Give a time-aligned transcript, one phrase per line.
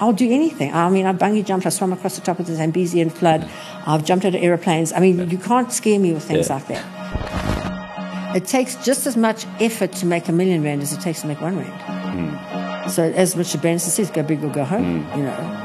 [0.00, 0.72] I'll do anything.
[0.72, 3.48] I mean, I've bungee jumped, I swam across the top of the Zambezi flood,
[3.86, 4.92] I've jumped out of aeroplanes.
[4.92, 6.54] I mean, you can't scare me with things yeah.
[6.54, 8.36] like that.
[8.36, 11.26] It takes just as much effort to make a million rand as it takes to
[11.26, 11.72] make one rand.
[11.80, 12.90] Mm.
[12.90, 15.16] So, as Richard Branson says, go big or go home, mm.
[15.16, 15.64] you know.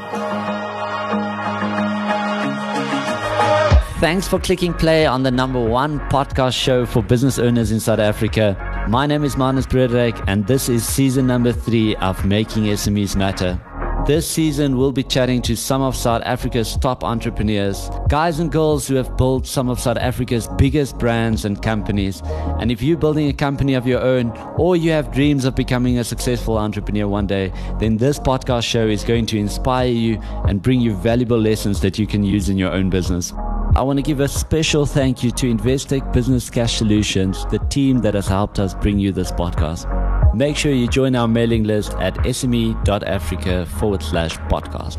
[4.00, 8.00] Thanks for clicking play on the number one podcast show for business owners in South
[8.00, 8.56] Africa.
[8.88, 13.58] My name is Marnus Broodryk, and this is season number three of Making SMEs Matter.
[14.06, 18.86] This season, we'll be chatting to some of South Africa's top entrepreneurs, guys and girls
[18.86, 22.20] who have built some of South Africa's biggest brands and companies.
[22.60, 25.98] And if you're building a company of your own, or you have dreams of becoming
[25.98, 30.60] a successful entrepreneur one day, then this podcast show is going to inspire you and
[30.60, 33.32] bring you valuable lessons that you can use in your own business.
[33.74, 38.00] I want to give a special thank you to Investec Business Cash Solutions, the team
[38.00, 40.03] that has helped us bring you this podcast.
[40.34, 44.98] Make sure you join our mailing list at sme.africa forward slash podcast.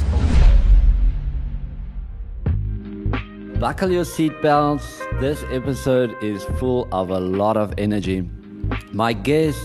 [3.60, 5.02] Buckle your seatbelts.
[5.20, 8.30] This episode is full of a lot of energy.
[8.94, 9.60] My guest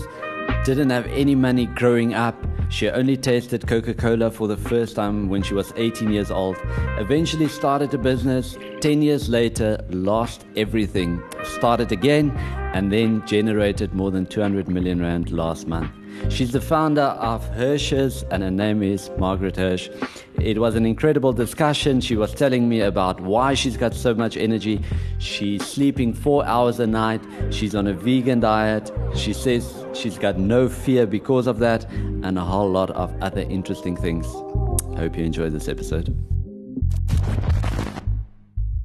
[0.65, 2.35] didn't have any money growing up
[2.71, 6.57] she only tasted Coca Cola for the first time when she was 18 years old.
[6.97, 8.57] Eventually started a business.
[8.79, 11.21] 10 years later, lost everything.
[11.43, 12.31] Started again
[12.73, 15.91] and then generated more than 200 million rand last month.
[16.29, 19.89] She's the founder of Hirsch's, and her name is Margaret Hirsch.
[20.39, 22.01] It was an incredible discussion.
[22.01, 24.81] She was telling me about why she's got so much energy.
[25.19, 27.21] She's sleeping four hours a night.
[27.49, 28.91] She's on a vegan diet.
[29.15, 33.41] She says she's got no fear because of that, and a whole lot of other
[33.41, 34.25] interesting things.
[34.95, 36.15] I hope you enjoy this episode.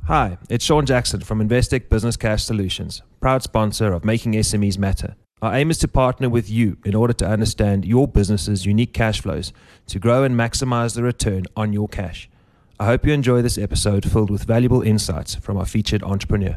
[0.06, 5.16] Hi, it's Sean Jackson from Investec Business Cash Solutions, proud sponsor of Making SMEs Matter.
[5.42, 9.20] Our aim is to partner with you in order to understand your business's unique cash
[9.20, 9.52] flows
[9.88, 12.30] to grow and maximize the return on your cash.
[12.80, 16.56] I hope you enjoy this episode filled with valuable insights from our featured entrepreneur.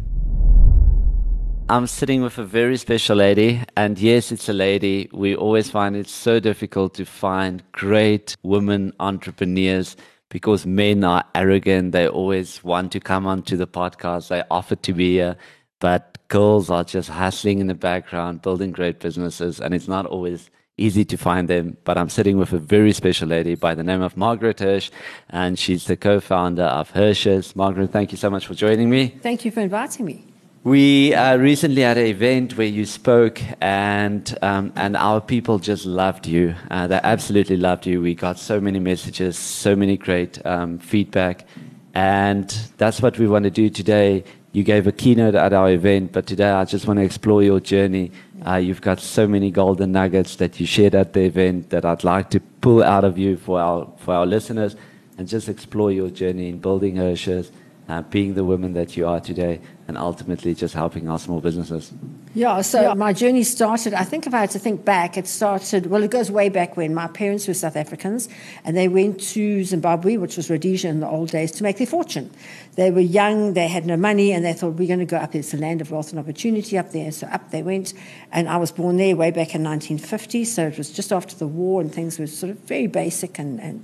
[1.67, 5.09] I'm sitting with a very special lady, and yes, it's a lady.
[5.11, 9.97] We always find it so difficult to find great women entrepreneurs
[10.29, 11.91] because men are arrogant.
[11.91, 15.35] They always want to come onto the podcast, they offer to be here
[15.79, 20.49] but girls are just hustling in the background, building great businesses, and it's not always
[20.77, 21.75] easy to find them.
[21.83, 24.89] But I'm sitting with a very special lady by the name of Margaret Hirsch,
[25.29, 27.55] and she's the co founder of Hirsch's.
[27.55, 29.09] Margaret, thank you so much for joining me.
[29.21, 30.25] Thank you for inviting me.
[30.63, 35.85] We uh, recently had an event where you spoke, and um, and our people just
[35.85, 36.53] loved you.
[36.69, 38.01] Uh, they absolutely loved you.
[38.01, 41.47] We got so many messages, so many great um, feedback,
[41.95, 46.11] and that's what we want to do today you gave a keynote at our event,
[46.11, 48.11] but today I just want to explore your journey.
[48.45, 52.03] Uh, you've got so many golden nuggets that you shared at the event that I'd
[52.03, 54.75] like to pull out of you for our, for our listeners
[55.17, 57.51] and just explore your journey in building Hirsch's,
[57.87, 59.59] uh, being the woman that you are today,
[59.89, 61.91] and ultimately just helping our small businesses.
[62.35, 62.93] Yeah, so yeah.
[62.93, 66.11] my journey started, I think if I had to think back, it started, well, it
[66.11, 68.29] goes way back when my parents were South Africans
[68.63, 71.87] and they went to Zimbabwe, which was Rhodesia in the old days, to make their
[71.87, 72.29] fortune.
[72.75, 75.31] They were young, they had no money, and they thought, we're going to go up
[75.31, 75.39] there.
[75.39, 77.11] It's a land of wealth and opportunity up there.
[77.11, 77.95] So up they went.
[78.31, 81.47] And I was born there way back in 1950, so it was just after the
[81.47, 83.83] war and things were sort of very basic and, and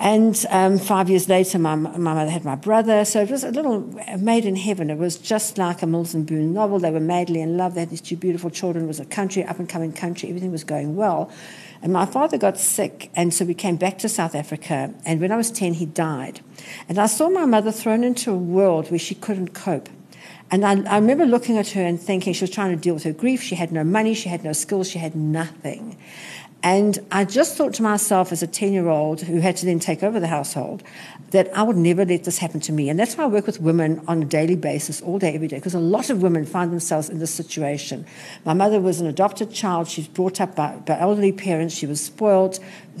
[0.00, 3.04] and um, five years later, my, my mother had my brother.
[3.04, 3.80] So it was a little
[4.18, 4.88] made in heaven.
[4.88, 6.78] It was just like a Mills and Boon novel.
[6.78, 7.74] They were madly in love.
[7.74, 8.86] They had these two beautiful children.
[8.86, 10.30] It was a country, up and coming country.
[10.30, 11.30] Everything was going well.
[11.82, 14.94] And my father got sick, and so we came back to South Africa.
[15.04, 16.40] And when I was 10, he died.
[16.88, 19.90] And I saw my mother thrown into a world where she couldn't cope.
[20.50, 23.04] And I, I, remember looking at her and thinking she was trying to deal with
[23.04, 23.40] her grief.
[23.40, 25.96] She had no money, she had no skills, she had nothing.
[26.62, 29.78] And I just thought to myself, as a 10 year old who had to then
[29.78, 30.82] take over the household,
[31.30, 32.88] that I would never let this happen to me.
[32.90, 35.56] And that's why I work with women on a daily basis, all day, every day,
[35.56, 38.04] because a lot of women find themselves in this situation.
[38.44, 39.88] My mother was an adopted child.
[39.88, 41.74] She was brought up by, by elderly parents.
[41.74, 42.58] She was spoiled.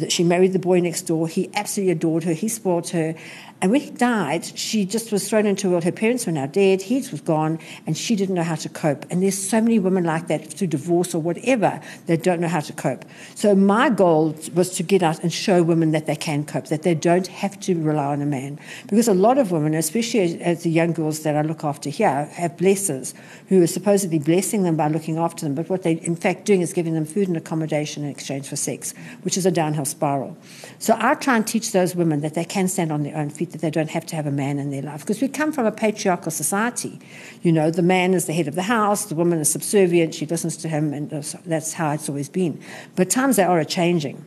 [0.08, 1.28] She married the boy next door.
[1.28, 2.32] He absolutely adored her.
[2.32, 3.14] He spoiled her.
[3.62, 5.84] And when he died, she just was thrown into a world.
[5.84, 9.04] Her parents were now dead, his was gone, and she didn't know how to cope.
[9.10, 12.60] And there's so many women like that through divorce or whatever that don't know how
[12.60, 13.04] to cope.
[13.34, 16.84] So my goal was to get out and show women that they can cope, that
[16.84, 18.58] they don't have to rely on a man.
[18.88, 22.24] Because a lot of women, especially as the young girls that I look after here,
[22.32, 23.12] have blessers
[23.48, 26.62] who are supposedly blessing them by looking after them, but what they in fact doing
[26.62, 30.34] is giving them food and accommodation in exchange for sex, which is a downhill spiral.
[30.78, 33.49] So I try and teach those women that they can stand on their own feet
[33.50, 35.00] that they don't have to have a man in their life.
[35.00, 37.00] Because we come from a patriarchal society.
[37.42, 40.26] You know, the man is the head of the house, the woman is subservient, she
[40.26, 42.60] listens to him, and that's how it's always been.
[42.96, 44.24] But times they are changing.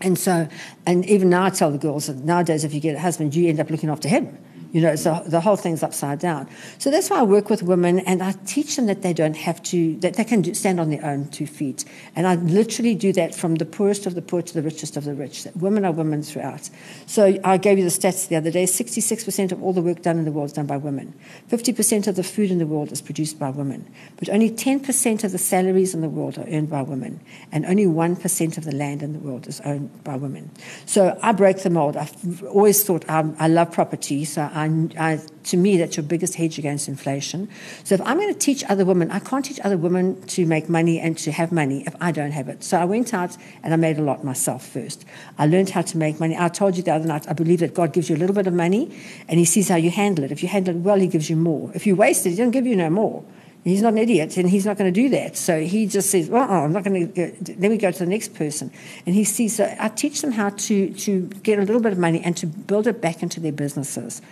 [0.00, 0.48] And so,
[0.84, 3.48] and even now I tell the girls that nowadays, if you get a husband, you
[3.48, 4.36] end up looking after him.
[4.72, 6.48] You know, so the whole thing's upside down.
[6.78, 9.62] So that's why I work with women and I teach them that they don't have
[9.64, 11.84] to, that they can stand on their own two feet.
[12.14, 15.04] And I literally do that from the poorest of the poor to the richest of
[15.04, 15.46] the rich.
[15.54, 16.68] Women are women throughout.
[17.06, 20.18] So I gave you the stats the other day 66% of all the work done
[20.18, 21.14] in the world is done by women,
[21.50, 25.32] 50% of the food in the world is produced by women, but only 10% of
[25.32, 27.20] the salaries in the world are earned by women,
[27.52, 30.50] and only 1% of the land in the world is owned by women.
[30.86, 31.96] So I break the mold.
[31.96, 34.65] I've always thought um, I love property, so I
[34.98, 37.48] I, to me, that's your biggest hedge against inflation.
[37.84, 40.68] So if I'm going to teach other women, I can't teach other women to make
[40.68, 42.62] money and to have money if I don't have it.
[42.62, 45.04] So I went out and I made a lot myself first.
[45.38, 46.36] I learned how to make money.
[46.38, 48.46] I told you the other night, I believe that God gives you a little bit
[48.46, 48.96] of money
[49.28, 50.32] and He sees how you handle it.
[50.32, 51.70] If you handle it well, He gives you more.
[51.74, 53.24] If you waste it, He doesn't give you no more.
[53.66, 55.36] He's not an idiot, and he's not going to do that.
[55.36, 58.32] So he just says, "Well, I'm not going to." Let me go to the next
[58.32, 58.70] person,
[59.04, 59.56] and he sees.
[59.56, 62.46] So I teach them how to to get a little bit of money and to
[62.46, 64.22] build it back into their businesses.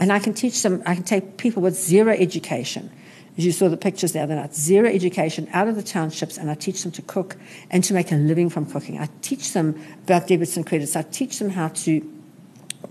[0.00, 2.90] And I can teach them, I can take people with zero education,
[3.36, 6.50] as you saw the pictures the other night, zero education out of the townships, and
[6.50, 7.36] I teach them to cook
[7.70, 8.98] and to make a living from cooking.
[8.98, 10.96] I teach them about debits and credits.
[10.96, 12.16] I teach them how to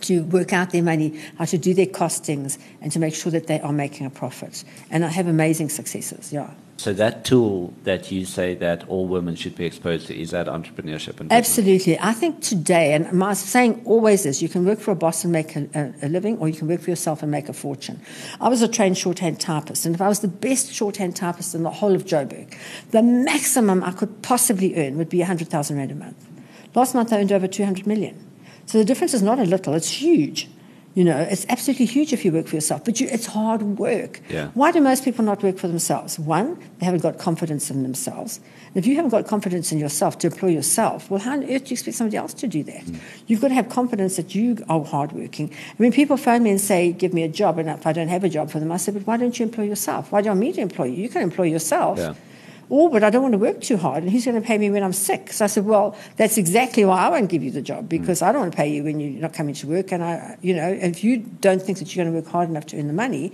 [0.01, 3.47] to work out their money, how to do their costings, and to make sure that
[3.47, 4.63] they are making a profit.
[4.91, 6.51] And I have amazing successes, yeah.
[6.79, 10.47] So that tool that you say that all women should be exposed to is that
[10.47, 11.99] entrepreneurship and absolutely.
[11.99, 15.33] I think today, and my saying always is, you can work for a boss and
[15.33, 17.99] make a, a, a, living, or you can work for yourself and make a fortune.
[18.39, 21.63] I was a trained shorthand typist, and if I was the best shorthand typist in
[21.63, 22.57] the whole of Joburg,
[22.91, 26.25] the maximum I could possibly earn would be hundred thousand rand a month.
[26.75, 28.25] Last month I earned over two hundred million.
[28.67, 30.47] So the difference is not a little; it's huge.
[30.99, 34.19] You know, it's absolutely huge if you work for yourself, but you, it's hard work.
[34.27, 34.49] Yeah.
[34.53, 36.19] Why do most people not work for themselves?
[36.19, 38.41] One, they haven't got confidence in themselves.
[38.67, 41.63] And if you haven't got confidence in yourself to employ yourself, well, how on earth
[41.63, 42.83] do you expect somebody else to do that?
[42.83, 42.99] Mm.
[43.27, 45.53] You've got to have confidence that you are hardworking.
[45.53, 48.09] I mean, people phone me and say, give me a job, and if I don't
[48.09, 50.11] have a job for them, I say, but why don't you employ yourself?
[50.11, 51.03] Why do you want me to employ you?
[51.03, 51.97] You can employ yourself.
[51.97, 52.13] Yeah
[52.71, 54.69] oh, but I don't want to work too hard, and who's going to pay me
[54.69, 55.33] when I'm sick?
[55.33, 57.89] So I said, well, that's exactly why I won't give you the job mm.
[57.89, 58.19] because.
[58.21, 60.53] I don't want to pay you when you're not coming to work, and I, you
[60.53, 62.93] know, if you don't think that you're going to work hard enough to earn the
[62.93, 63.31] money.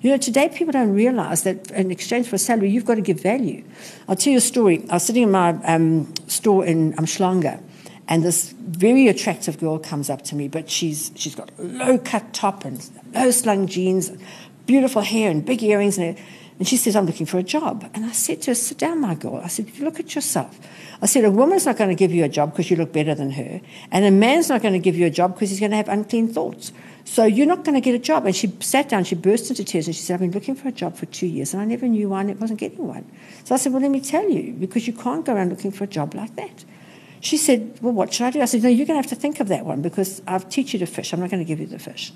[0.00, 3.02] You know, today people don't realize that in exchange for a salary, you've got to
[3.02, 3.62] give value.
[4.08, 4.84] I'll tell you a story.
[4.90, 7.62] I was sitting in my um, store in Umhlanga,
[8.08, 11.98] and this very attractive girl comes up to me, but she's she's got a low
[11.98, 14.10] cut top and low slung jeans,
[14.66, 16.18] beautiful hair and big earrings, and
[16.62, 17.90] and she says, I'm looking for a job.
[17.92, 19.40] And I said to her, Sit down, my girl.
[19.42, 20.60] I said, Look at yourself.
[21.02, 23.16] I said, A woman's not going to give you a job because you look better
[23.16, 23.60] than her.
[23.90, 25.88] And a man's not going to give you a job because he's going to have
[25.88, 26.72] unclean thoughts.
[27.04, 28.26] So you're not going to get a job.
[28.26, 30.68] And she sat down, she burst into tears, and she said, I've been looking for
[30.68, 33.10] a job for two years, and I never knew why I wasn't getting one.
[33.42, 35.82] So I said, Well, let me tell you, because you can't go around looking for
[35.82, 36.64] a job like that.
[37.18, 38.40] She said, Well, what should I do?
[38.40, 40.74] I said, No, you're going to have to think of that one because I've teach
[40.74, 41.12] you to fish.
[41.12, 42.12] I'm not going to give you the fish.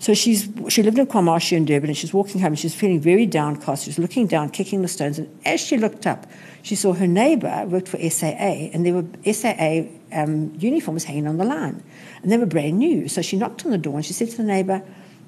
[0.00, 3.00] So she's, she lived in KwaMashu in Durban, and she's walking home, and she's feeling
[3.00, 3.84] very downcast.
[3.84, 6.26] She's looking down, kicking the stones, and as she looked up,
[6.62, 11.36] she saw her neighbour worked for SAA, and there were SAA um, uniforms hanging on
[11.36, 11.82] the line,
[12.22, 13.08] and they were brand new.
[13.08, 14.82] So she knocked on the door, and she said to the neighbour,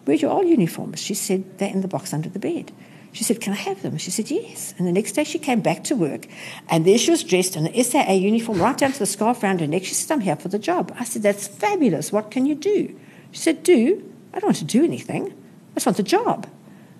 [0.04, 1.00] where's your old uniforms?
[1.00, 2.72] She said, they're in the box under the bed.
[3.12, 3.98] She said, Can I have them?
[3.98, 4.74] She said, Yes.
[4.78, 6.26] And the next day she came back to work,
[6.68, 9.60] and there she was dressed in the SAA uniform, right down to the scarf around
[9.60, 9.84] her neck.
[9.84, 10.94] She said, I'm here for the job.
[10.98, 12.12] I said, That's fabulous.
[12.12, 12.96] What can you do?
[13.32, 14.06] She said, Do?
[14.32, 15.26] I don't want to do anything.
[15.26, 16.46] I just want a job.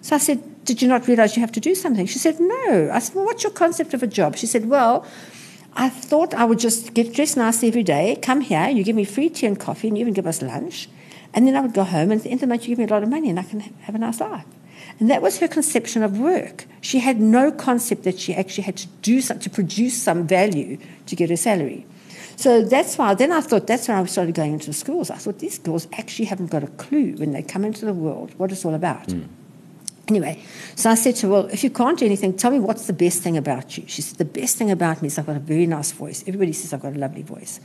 [0.03, 2.07] So I said, Did you not realize you have to do something?
[2.07, 2.91] She said, No.
[2.93, 4.37] I said, Well, what's your concept of a job?
[4.37, 5.07] She said, Well,
[5.75, 9.05] I thought I would just get dressed nice every day, come here, you give me
[9.05, 10.89] free tea and coffee, and you even give us lunch.
[11.33, 12.79] And then I would go home, and at the end of the month, you give
[12.79, 14.45] me a lot of money, and I can have a nice life.
[14.99, 16.67] And that was her conception of work.
[16.81, 20.79] She had no concept that she actually had to do something, to produce some value
[21.07, 21.87] to get her salary.
[22.41, 25.11] So that's why, then I thought, that's when I started going into the schools.
[25.11, 28.33] I thought, these girls actually haven't got a clue when they come into the world
[28.39, 29.09] what it's all about.
[29.09, 29.29] Mm.
[30.09, 30.43] Anyway,
[30.75, 32.95] so I said to her, Well, if you can't do anything, tell me what's the
[32.95, 33.85] best thing about you.
[33.87, 36.23] She said, The best thing about me is I've got a very nice voice.
[36.27, 37.61] Everybody says I've got a lovely voice.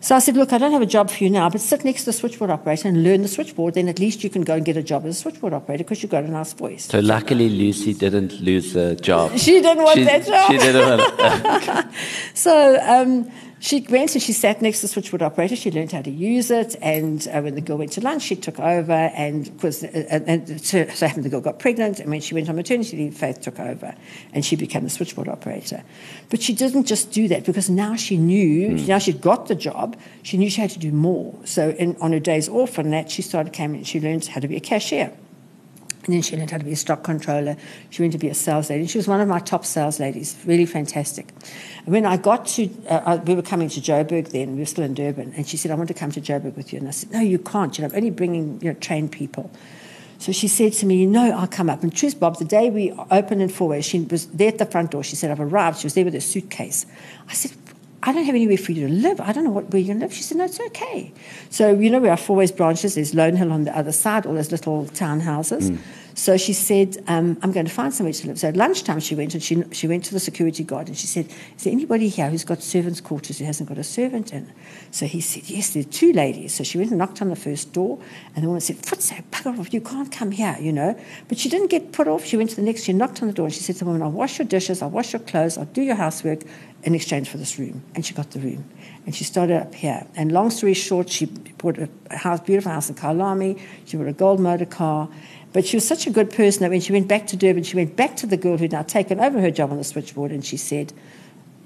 [0.00, 2.00] So I said, Look, I don't have a job for you now, but sit next
[2.00, 3.74] to the switchboard operator and learn the switchboard.
[3.74, 6.02] Then at least you can go and get a job as a switchboard operator because
[6.02, 6.86] you've got a nice voice.
[6.86, 9.30] So luckily, Lucy didn't lose the job.
[9.38, 10.50] She didn't want she, that job.
[10.50, 11.14] She didn't want
[11.86, 11.94] it.
[12.34, 13.30] so, um,
[13.62, 15.54] she went and she sat next to the switchboard operator.
[15.54, 16.74] She learned how to use it.
[16.82, 18.92] And uh, when the girl went to lunch, she took over.
[18.92, 22.00] And because uh, and so, so happened the girl got pregnant.
[22.00, 23.94] And when she went on maternity leave, Faith took over,
[24.32, 25.84] and she became the switchboard operator.
[26.28, 28.70] But she didn't just do that because now she knew.
[28.70, 28.88] Mm.
[28.88, 29.96] Now she'd got the job.
[30.24, 31.38] She knew she had to do more.
[31.44, 33.76] So in, on her days off and that, she started coming.
[33.76, 35.12] And she learned how to be a cashier.
[36.04, 37.56] And then she learned how to be a stock controller.
[37.90, 38.86] She went to be a sales lady.
[38.86, 41.28] She was one of my top sales ladies, really fantastic.
[41.84, 44.84] And when I got to, uh, we were coming to Joburg then, we were still
[44.84, 46.80] in Durban, and she said, I want to come to Joburg with you.
[46.80, 47.76] And I said, No, you can't.
[47.78, 49.50] You know, I'm only bringing you know, trained people.
[50.18, 51.82] So she said to me, No, I'll come up.
[51.82, 54.66] And truth, Bob, the day we opened in four Fourways, she was there at the
[54.66, 55.02] front door.
[55.02, 55.78] She said, I've arrived.
[55.78, 56.86] She was there with her suitcase.
[57.28, 57.52] I said,
[58.04, 59.20] I don't have anywhere for you to live.
[59.20, 60.14] I don't know what, where you're going to live.
[60.14, 61.12] She said, No, it's okay.
[61.50, 62.96] So, you know, we are Fourways branches.
[62.96, 65.70] There's Lone Hill on the other side, all those little townhouses.
[65.70, 65.78] Mm.
[66.14, 68.38] So she said, um, I'm going to find somewhere to live.
[68.38, 71.06] So at lunchtime she went and she, she went to the security guard and she
[71.06, 71.26] said,
[71.56, 74.52] Is there anybody here who's got servants' quarters who hasn't got a servant in?
[74.90, 76.54] So he said, Yes, there are two ladies.
[76.54, 77.98] So she went and knocked on the first door
[78.34, 80.98] and the woman said, Footsack, bugger off, you can't come here, you know.
[81.28, 82.24] But she didn't get put off.
[82.24, 83.84] She went to the next, she knocked on the door and she said to the
[83.86, 86.42] woman, I'll wash your dishes, I'll wash your clothes, I'll do your housework
[86.82, 87.82] in exchange for this room.
[87.94, 88.68] And she got the room.
[89.06, 90.06] And she started up here.
[90.16, 93.60] And long story short, she bought a house, beautiful house in Kyalami.
[93.84, 95.08] She bought a gold motor car.
[95.52, 97.76] But she was such a good person that when she went back to Durban, she
[97.76, 100.44] went back to the girl who'd now taken over her job on the switchboard and
[100.44, 100.92] she said,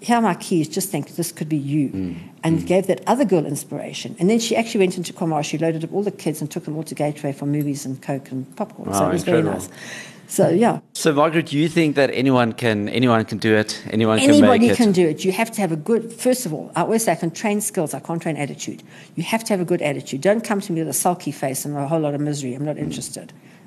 [0.01, 1.91] Here are my keys, just think this could be you.
[1.91, 2.17] Mm.
[2.43, 2.67] And mm.
[2.67, 4.17] gave that other girl inspiration.
[4.19, 6.65] And then she actually went into KwaMashu, she loaded up all the kids and took
[6.65, 8.93] them all to Gateway for movies and Coke and popcorn.
[8.93, 9.51] so it was incredible.
[9.53, 9.71] very nice.
[10.29, 10.81] So yeah.
[10.93, 13.81] So Margaret, do you think that anyone can anyone can do it?
[13.91, 14.77] Anyone Anybody can make it?
[14.77, 15.25] can do it.
[15.25, 16.13] You have to have a good.
[16.13, 17.95] First of all, I always say I can train skills.
[17.95, 18.83] I can't train attitude.
[19.15, 20.21] You have to have a good attitude.
[20.23, 22.55] Don't come to me with a sulky face and a whole lot of misery.
[22.55, 22.83] I'm not mm.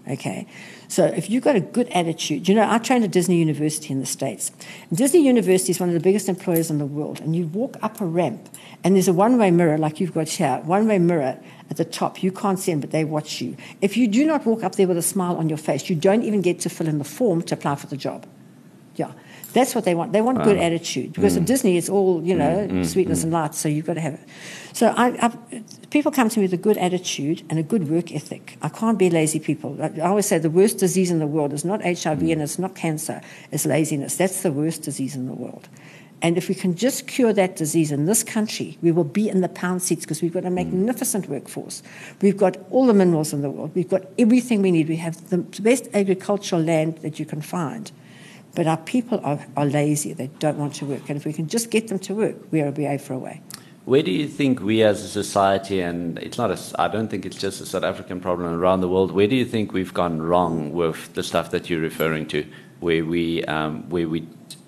[0.09, 0.47] Okay.
[0.87, 3.99] So if you've got a good attitude, you know, I trained at Disney University in
[3.99, 4.51] the States.
[4.91, 7.19] Disney University is one of the biggest employers in the world.
[7.19, 8.49] And you walk up a ramp,
[8.83, 11.39] and there's a one way mirror, like you've got here, one way mirror
[11.69, 12.23] at the top.
[12.23, 13.55] You can't see them, but they watch you.
[13.81, 16.23] If you do not walk up there with a smile on your face, you don't
[16.23, 18.25] even get to fill in the form to apply for the job.
[19.53, 20.13] That's what they want.
[20.13, 20.43] They want wow.
[20.45, 21.41] good attitude because mm.
[21.41, 23.23] at Disney it's all you know mm, mm, sweetness mm.
[23.23, 23.55] and light.
[23.55, 24.19] So you've got to have it.
[24.73, 28.13] So I, I, people come to me with a good attitude and a good work
[28.13, 28.57] ethic.
[28.61, 29.77] I can't be lazy people.
[29.81, 32.31] I always say the worst disease in the world is not HIV mm.
[32.31, 33.21] and it's not cancer.
[33.51, 34.15] It's laziness.
[34.17, 35.67] That's the worst disease in the world.
[36.21, 39.41] And if we can just cure that disease in this country, we will be in
[39.41, 40.55] the pound seats because we've got a mm.
[40.55, 41.81] magnificent workforce.
[42.21, 43.71] We've got all the minerals in the world.
[43.73, 44.89] We've got everything we need.
[44.89, 47.91] We have the best agricultural land that you can find.
[48.55, 50.13] But our people are, are lazy.
[50.13, 51.09] They don't want to work.
[51.09, 53.41] And if we can just get them to work, we are a for away.
[53.85, 57.25] Where do you think we as a society, and it's not a, I don't think
[57.25, 60.21] it's just a South African problem around the world, where do you think we've gone
[60.21, 62.45] wrong with the stuff that you're referring to,
[62.81, 64.27] where we, um, where we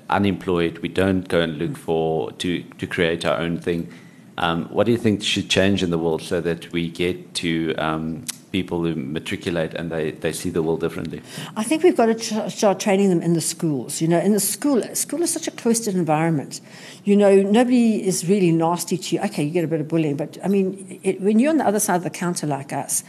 [0.09, 3.93] unemployed, we don't go and look for, to, to create our own thing?
[4.39, 7.75] Um, what do you think should change in the world so that we get to
[7.75, 11.21] um, people who matriculate and they, they see the world differently?
[11.55, 14.01] I think we've got to start training them in the schools.
[14.01, 16.61] You know, in the school, school is such a cloistered environment.
[17.03, 19.21] You know, nobody is really nasty to you.
[19.23, 21.65] Okay, you get a bit of bullying, but I mean, it, when you're on the
[21.65, 23.03] other side of the counter like us,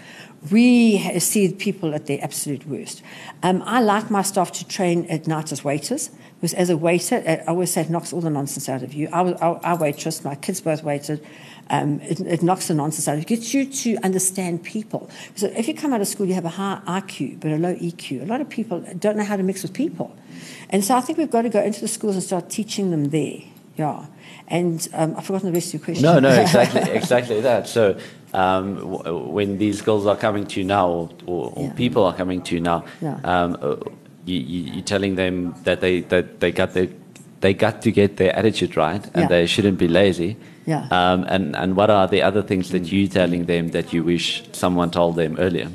[0.50, 3.02] we see people at their absolute worst.
[3.42, 6.10] Um, I like my staff to train at night as waiters
[6.42, 9.08] because as a waiter, I always say it knocks all the nonsense out of you.
[9.12, 11.24] I, I, I waitress, my kids both waited.
[11.72, 13.16] Um, it, it, knocks the nonsense out.
[13.16, 15.08] It gets you to understand people.
[15.36, 17.74] So if you come out of school, you have a high IQ but a low
[17.74, 18.20] EQ.
[18.20, 20.14] A lot of people don't know how to mix with people,
[20.68, 23.08] and so I think we've got to go into the schools and start teaching them
[23.08, 23.38] there.
[23.76, 24.04] Yeah,
[24.48, 26.04] and um, I've forgotten the rest of your question.
[26.04, 27.66] No, no, exactly, exactly that.
[27.68, 27.98] So.
[28.34, 31.72] Um, w- when these girls are coming to you now, or, or, or yeah.
[31.74, 33.20] people are coming to you now, yeah.
[33.24, 33.76] Um, uh,
[34.24, 36.88] you, you, are telling them that they that they got their
[37.42, 39.28] they got to get their attitude right and yeah.
[39.28, 40.36] they shouldn't be lazy.
[40.64, 40.86] Yeah.
[40.90, 44.44] Um, and, and what are the other things that you're telling them that you wish
[44.52, 45.68] someone told them earlier?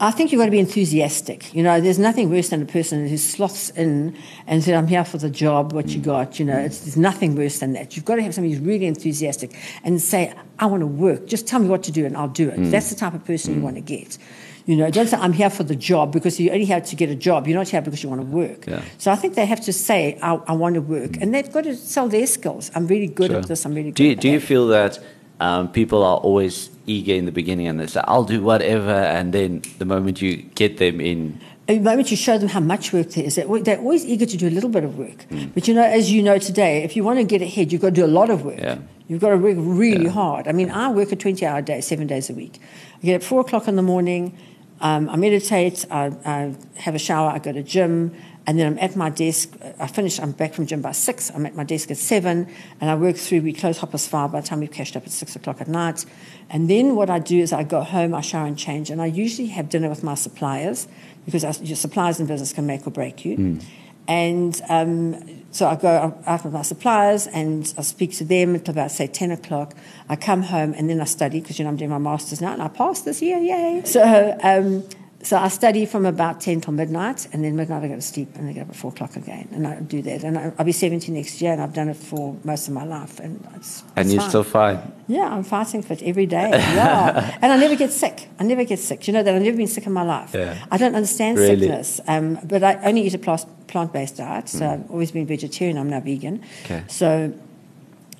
[0.00, 1.54] I think you've got to be enthusiastic.
[1.54, 4.16] You know, there's nothing worse than a person who sloths in
[4.48, 6.40] and says, I'm here for the job, what you got.
[6.40, 7.94] You know, it's, there's nothing worse than that.
[7.94, 11.28] You've got to have somebody who's really enthusiastic and say, I want to work.
[11.28, 12.58] Just tell me what to do and I'll do it.
[12.58, 12.70] Mm.
[12.72, 13.58] That's the type of person mm.
[13.58, 14.18] you want to get.
[14.66, 17.10] You know, don't say, I'm here for the job because you only have to get
[17.10, 17.48] a job.
[17.48, 18.66] You're not here because you want to work.
[18.66, 18.82] Yeah.
[18.98, 21.16] So I think they have to say, I, I want to work.
[21.20, 22.70] And they've got to sell their skills.
[22.74, 23.40] I'm really good sure.
[23.40, 23.64] at this.
[23.64, 25.00] I'm really good do you, Do you feel that
[25.40, 28.92] um, people are always eager in the beginning and they say, I'll do whatever.
[28.92, 32.92] And then the moment you get them in, the moment you show them how much
[32.92, 35.26] work there is, they're always eager to do a little bit of work.
[35.30, 35.54] Mm.
[35.54, 37.88] But you know, as you know today, if you want to get ahead, you've got
[37.88, 38.58] to do a lot of work.
[38.58, 38.78] Yeah.
[39.08, 40.10] You've got to work really yeah.
[40.10, 40.48] hard.
[40.48, 42.60] I mean, I work a 20 hour day, seven days a week.
[43.02, 44.36] I get up four o'clock in the morning,
[44.82, 48.14] um, I meditate, I, I, have a shower, I go to gym,
[48.48, 49.56] and then I'm at my desk.
[49.78, 51.30] I finish, I'm back from gym by six.
[51.30, 52.48] I'm at my desk at seven,
[52.80, 53.42] and I work through.
[53.42, 56.04] We close Hoppers five by the time we've cashed up at six o'clock at night.
[56.50, 59.06] And then what I do is I go home, I shower and change, and I
[59.06, 60.88] usually have dinner with my suppliers
[61.24, 63.36] because your suppliers in business can make or break you.
[63.36, 63.64] Mm.
[64.08, 68.72] And um, so I go out with my suppliers and I speak to them until
[68.72, 69.74] about, say, 10 o'clock.
[70.08, 72.52] I come home and then I study because, you know, I'm doing my master's now
[72.52, 73.82] and I passed this year, yay.
[73.84, 74.84] So, um,
[75.22, 78.34] So I study from about 10 till midnight, and then midnight I go to sleep,
[78.34, 79.48] and I get up at 4 o'clock again.
[79.52, 80.24] And I do that.
[80.24, 82.84] And I, will be 70 next year, and I've done it for most of my
[82.84, 83.20] life.
[83.20, 84.28] And, it's, and it's you're fine.
[84.28, 84.92] still fine?
[85.06, 86.50] Yeah, I'm fighting for it every day.
[86.50, 87.38] Yeah.
[87.42, 88.28] and I never get sick.
[88.40, 89.06] I never get sick.
[89.06, 89.32] You know that?
[89.34, 90.34] I've never been sick in my life.
[90.34, 90.64] Yeah.
[90.70, 91.60] I don't understand Really?
[91.60, 92.00] sickness.
[92.08, 94.48] Um, but I only eat a plant based diet.
[94.48, 95.78] So I've always been vegetarian.
[95.78, 96.38] I'm now vegan.
[96.38, 96.64] Mm.
[96.64, 96.84] Okay.
[96.88, 97.32] So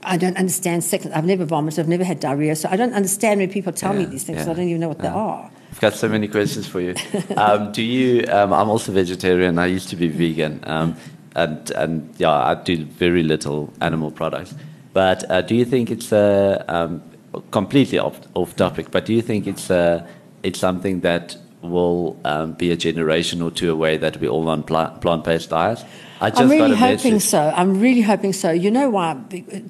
[0.04, 1.12] I don't understand sickness.
[1.14, 1.80] I've never vomited.
[1.80, 2.56] I've never had diarrhea.
[2.56, 4.44] So I don't understand when people tell me these things.
[4.44, 5.50] yeah, I don't even know what they are.
[5.70, 6.94] I've got so many questions for you.
[7.36, 8.24] Um, do you?
[8.28, 9.58] Um, I'm also vegetarian.
[9.58, 10.96] I used to be vegan, um,
[11.34, 14.54] and and yeah, I do very little animal products.
[14.92, 17.02] But uh, do you think it's uh, um,
[17.50, 18.90] completely off, off topic?
[18.90, 20.06] But do you think it's uh,
[20.42, 24.62] it's something that will um, be a generation or two away that we all on
[24.62, 25.84] plant plant-based diets?
[26.20, 27.30] I just I'm really hoping message.
[27.30, 27.52] so.
[27.56, 28.50] I'm really hoping so.
[28.50, 29.14] You know why?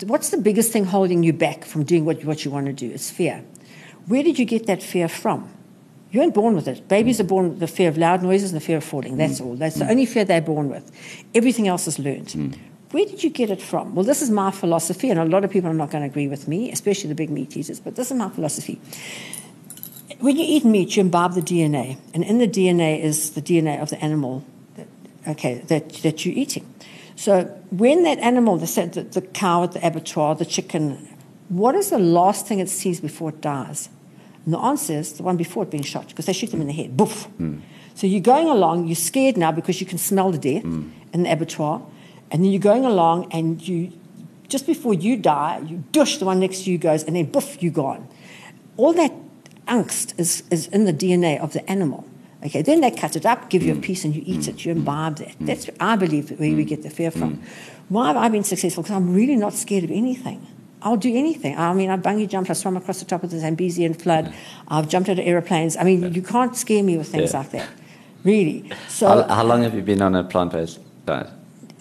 [0.04, 2.90] What's the biggest thing holding you back from doing what, what you want to do?
[2.90, 3.44] It's fear.
[4.06, 5.48] Where did you get that fear from?
[6.10, 6.88] You weren't born with it.
[6.88, 9.16] Babies are born with the fear of loud noises and the fear of falling.
[9.16, 9.54] That's all.
[9.54, 10.90] That's the only fear they're born with.
[11.34, 12.58] Everything else is learned.
[12.90, 13.94] Where did you get it from?
[13.94, 16.28] Well, this is my philosophy, and a lot of people are not going to agree
[16.28, 18.78] with me, especially the big meat eaters, but this is my philosophy.
[20.22, 23.82] When you eat meat, you imbibe the DNA, and in the DNA is the DNA
[23.82, 24.44] of the animal
[24.76, 24.86] that,
[25.26, 26.64] okay, that, that you're eating.
[27.16, 31.08] So when that animal, the, the, the cow at the abattoir, the chicken,
[31.48, 33.88] what is the last thing it sees before it dies?
[34.44, 36.68] And the answer is the one before it being shot, because they shoot them in
[36.68, 36.96] the head.
[36.96, 37.24] Boof.
[37.24, 37.58] Hmm.
[37.96, 40.90] So you're going along, you're scared now because you can smell the death hmm.
[41.12, 41.84] in the abattoir,
[42.30, 43.92] and then you're going along and you,
[44.48, 47.60] just before you die, you dush, the one next to you goes, and then boof,
[47.60, 48.06] you're gone.
[48.76, 49.12] All that
[49.72, 52.04] angst is, is in the DNA of the animal.
[52.44, 53.82] Okay, then they cut it up, give you a mm.
[53.82, 54.64] piece, and you eat it.
[54.64, 54.78] You mm.
[54.78, 55.38] imbibe that.
[55.38, 55.46] Mm.
[55.46, 57.40] That's, I believe, where we get the fear from.
[57.88, 58.82] Why have I been successful?
[58.82, 60.46] Because I'm really not scared of anything.
[60.82, 61.56] I'll do anything.
[61.56, 64.34] I mean, I've bungee jumped, I swam across the top of the Zambezi and flood,
[64.66, 65.76] I've jumped out of aeroplanes.
[65.76, 67.38] I mean, you can't scare me with things Yeah.
[67.38, 67.68] like that,
[68.24, 68.68] really.
[68.88, 71.28] So, How, how long have you been on a plant-based diet?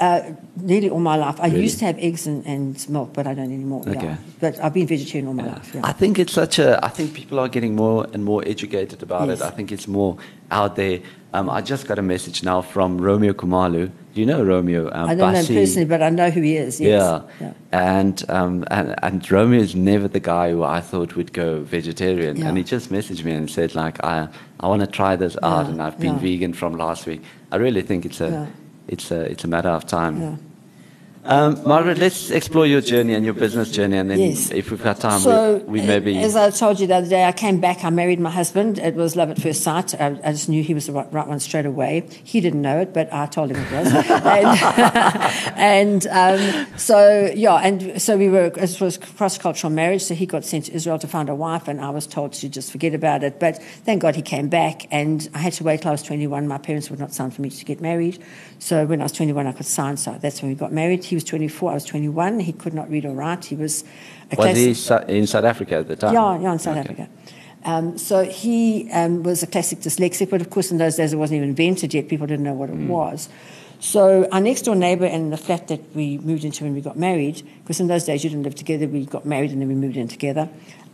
[0.02, 1.38] Uh, nearly all my life.
[1.40, 1.62] I Really?
[1.68, 3.84] used to have eggs and, and milk, but I don't anymore.
[3.88, 4.04] Okay.
[4.08, 4.18] Yeah.
[4.40, 5.72] But I've been vegetarian all my life.
[5.76, 5.82] Yeah.
[5.84, 6.84] I think it's such a.
[6.84, 9.42] I think people are getting more and more educated about Yes.
[9.42, 9.46] it.
[9.46, 10.18] I think it's more
[10.50, 11.00] out there.
[11.34, 13.92] Um, I just got a message now from Romeo Kumalo.
[14.14, 14.90] Do you know Romeo?
[14.92, 15.56] Um, I don't know him Basi?
[15.60, 16.82] personally, but I know who he is.
[16.82, 16.90] Yes.
[16.90, 17.22] Yeah.
[17.40, 17.54] yeah.
[18.00, 22.38] And, um, and and Romeo is never the guy who I thought would go vegetarian.
[22.38, 22.48] Yeah.
[22.48, 24.28] And he just messaged me and said like I
[24.60, 26.26] I want to try this out, Yeah, and I've been yeah.
[26.40, 27.22] vegan from last week.
[27.52, 28.46] I really think it's a Yeah.
[28.92, 30.22] It's a it's a matter of time.
[30.22, 30.36] Yeah.
[31.24, 34.50] Um, Margaret, let's explore your journey and your business journey, and then Yes.
[34.50, 36.18] if we've got time, So, we, we maybe.
[36.18, 37.84] as I told you the other day, I came back.
[37.84, 38.80] I married my husband.
[38.80, 39.94] It was love at first sight.
[40.02, 42.08] I, I just knew he was the right, right one straight away.
[42.24, 43.94] He didn't know it, but I told him it was.
[45.56, 48.46] and and um, so yeah, and so we were.
[48.58, 50.02] It was cross cultural marriage.
[50.02, 52.50] So he got sent to Israel to find a wife, and I was told to
[52.50, 53.40] just forget about it.
[53.40, 56.48] But thank God he came back, and I had to wait till I was 21.
[56.48, 58.18] My parents would not sign for me to get married.
[58.58, 59.98] So when I was 21, I could sign.
[59.98, 61.04] So that's when we got married.
[61.12, 61.72] He was 24.
[61.72, 62.40] I was 21.
[62.40, 63.44] He could not read or write.
[63.44, 63.84] He was.
[64.32, 66.14] A was he classic- Su- in South Africa at the time?
[66.14, 66.80] yeah, yeah, in South Okay.
[66.80, 67.10] Africa.
[67.66, 71.18] Um, so he um, was a classic dyslexic, but of course in those days it
[71.18, 72.08] wasn't even invented yet.
[72.08, 72.88] People didn't know what it Mm.
[72.88, 73.28] was.
[73.82, 76.98] So our next door neighbour in the flat that we moved into when we got
[76.98, 79.76] married, because in those days you didn't live together, we got married and then we
[79.76, 80.48] moved in together.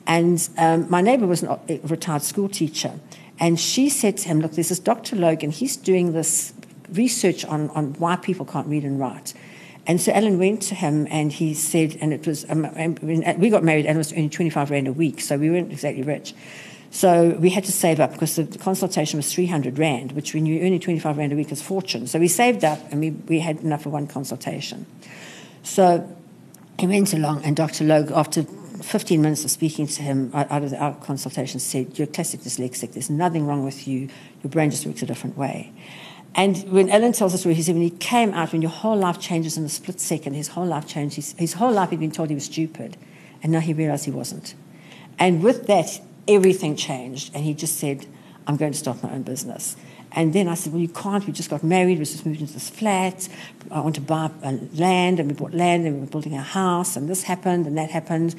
[0.07, 2.93] And um, my neighbour was an- a retired school teacher,
[3.39, 5.15] and she said to him, "Look, there's this Dr.
[5.15, 5.51] Logan.
[5.51, 6.53] He's doing this
[6.91, 9.33] research on, on why people can't read and write."
[9.87, 13.49] And so Alan went to him and he said, and it was, um, and we
[13.49, 16.35] got married, Alan was earning 25 Rand a week, so we weren't exactly rich.
[16.91, 20.65] So we had to save up because the consultation was 300 Rand, which when you're
[20.65, 22.05] earning 25 Rand a week is fortune.
[22.05, 24.85] So we saved up and we, we had enough for one consultation.
[25.63, 26.15] So
[26.79, 27.83] he went along, and Dr.
[27.83, 31.97] Logue, after 15 minutes of speaking to him out out of the, our consultation, said,
[31.97, 32.93] You're classic dyslexic.
[32.93, 34.09] There's nothing wrong with you.
[34.43, 35.71] Your brain just works a different way.
[36.35, 38.97] And when Alan tells us story, he said, When he came out, when your whole
[38.97, 41.15] life changes in a split second, his whole life changed.
[41.15, 42.97] His, his whole life he'd been told he was stupid,
[43.41, 44.53] and now he realized he wasn't.
[45.17, 48.05] And with that, everything changed, and he just said,
[48.45, 49.75] I'm going to start my own business.
[50.11, 51.25] And then I said, Well, you can't.
[51.25, 51.99] We just got married.
[51.99, 53.27] We just moved into this flat.
[53.69, 54.31] I want to buy
[54.73, 55.19] land.
[55.19, 56.95] And we bought land and we were building a house.
[56.95, 58.35] And this happened and that happened.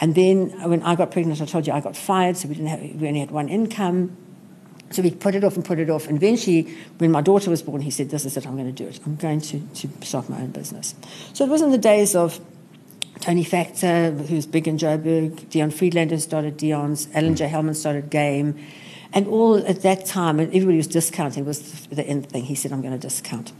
[0.00, 2.36] And then when I got pregnant, I told you I got fired.
[2.36, 4.16] So we, didn't have, we only had one income.
[4.90, 6.08] So we put it off and put it off.
[6.08, 8.46] And eventually, when my daughter was born, he said, This is it.
[8.46, 8.98] I'm going to do it.
[9.06, 10.94] I'm going to, to start my own business.
[11.32, 12.40] So it was in the days of
[13.20, 17.48] Tony Factor, who's big in Joburg, Dion Friedlander started Dion's, Alan J.
[17.48, 18.58] Hellman started Game.
[19.12, 22.44] And all at that time, everybody was discounting, was the end thing.
[22.44, 23.52] He said, I'm going to discount.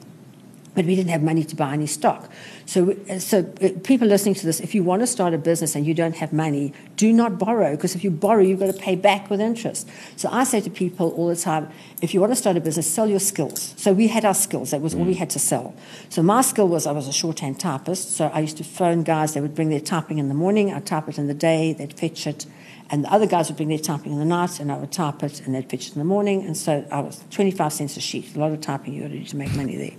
[0.80, 2.30] But we didn't have money to buy any stock.
[2.64, 5.84] So, so uh, people listening to this, if you want to start a business and
[5.84, 8.96] you don't have money, do not borrow because if you borrow, you've got to pay
[8.96, 9.86] back with interest.
[10.16, 11.68] So I say to people all the time,
[12.00, 13.74] if you want to start a business, sell your skills.
[13.76, 14.70] So we had our skills.
[14.70, 15.74] That was all we had to sell.
[16.08, 18.16] So my skill was I was a shorthand typist.
[18.16, 19.34] So I used to phone guys.
[19.34, 20.72] They would bring their typing in the morning.
[20.72, 21.74] I'd type it in the day.
[21.74, 22.46] They'd fetch it.
[22.88, 25.22] And the other guys would bring their typing in the night, and I would type
[25.22, 26.44] it, and they'd fetch it in the morning.
[26.44, 28.34] And so I was 25 cents a sheet.
[28.34, 29.92] A lot of typing you do to make money there.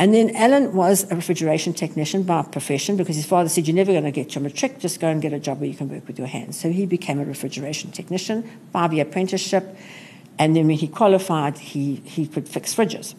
[0.00, 3.92] And then Alan was a refrigeration technician by profession because his father said, You're never
[3.92, 6.08] going to get your matric, just go and get a job where you can work
[6.08, 6.58] with your hands.
[6.58, 9.76] So he became a refrigeration technician, five year apprenticeship.
[10.38, 13.14] And then when he qualified, he, he could fix fridges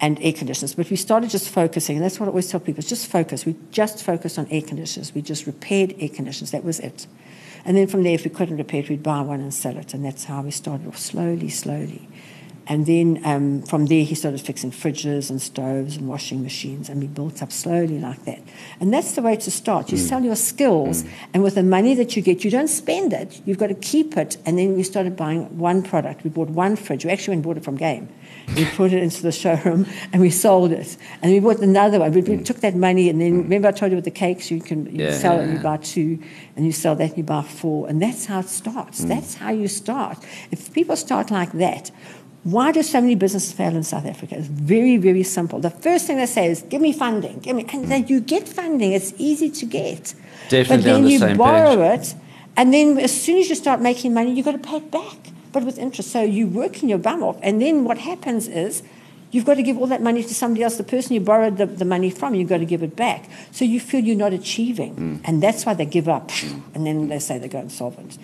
[0.00, 0.76] and air conditioners.
[0.76, 3.44] But we started just focusing, and that's what I always tell people just focus.
[3.44, 5.12] We just focused on air conditioners.
[5.12, 6.52] We just repaired air conditioners.
[6.52, 7.08] That was it.
[7.64, 9.92] And then from there, if we couldn't repair it, we'd buy one and sell it.
[9.92, 12.08] And that's how we started off slowly, slowly.
[12.66, 17.00] And then um, from there, he started fixing fridges and stoves and washing machines, and
[17.00, 18.40] we built up slowly like that.
[18.80, 19.90] And that's the way to start.
[19.90, 20.08] You mm.
[20.08, 21.10] sell your skills, mm.
[21.34, 23.42] and with the money that you get, you don't spend it.
[23.44, 24.36] You've got to keep it.
[24.46, 26.22] And then we started buying one product.
[26.22, 27.04] We bought one fridge.
[27.04, 28.08] We actually went and bought it from Game.
[28.56, 30.96] We put it into the showroom and we sold it.
[31.22, 32.12] And we bought another one.
[32.12, 32.44] We, mm.
[32.44, 35.06] took that money, and then remember I told you with the cakes, you can you
[35.06, 36.18] yeah, sell yeah, it, and you buy two,
[36.54, 37.88] and you sell that, and you buy four.
[37.88, 39.02] And that's how it starts.
[39.02, 39.08] Mm.
[39.08, 40.18] That's how you start.
[40.52, 41.90] If people start like that,
[42.44, 44.36] why do so many businesses fail in South Africa?
[44.36, 45.60] It's very, very simple.
[45.60, 47.38] The first thing they say is, give me funding.
[47.38, 48.92] Give me, and then you get funding.
[48.92, 50.14] It's easy to get.
[50.48, 52.08] Definitely but then the you borrow page.
[52.08, 52.14] it,
[52.56, 55.18] and then as soon as you start making money, you've got to pay it back,
[55.52, 56.10] but with interest.
[56.10, 57.38] So you work in your bum off.
[57.42, 58.82] And then what happens is,
[59.30, 60.76] you've got to give all that money to somebody else.
[60.76, 63.30] The person you borrowed the, the money from, you've got to give it back.
[63.52, 64.96] So you feel you're not achieving.
[64.96, 65.20] Mm.
[65.24, 66.30] And that's why they give up.
[66.74, 68.18] And then they say they go insolvent.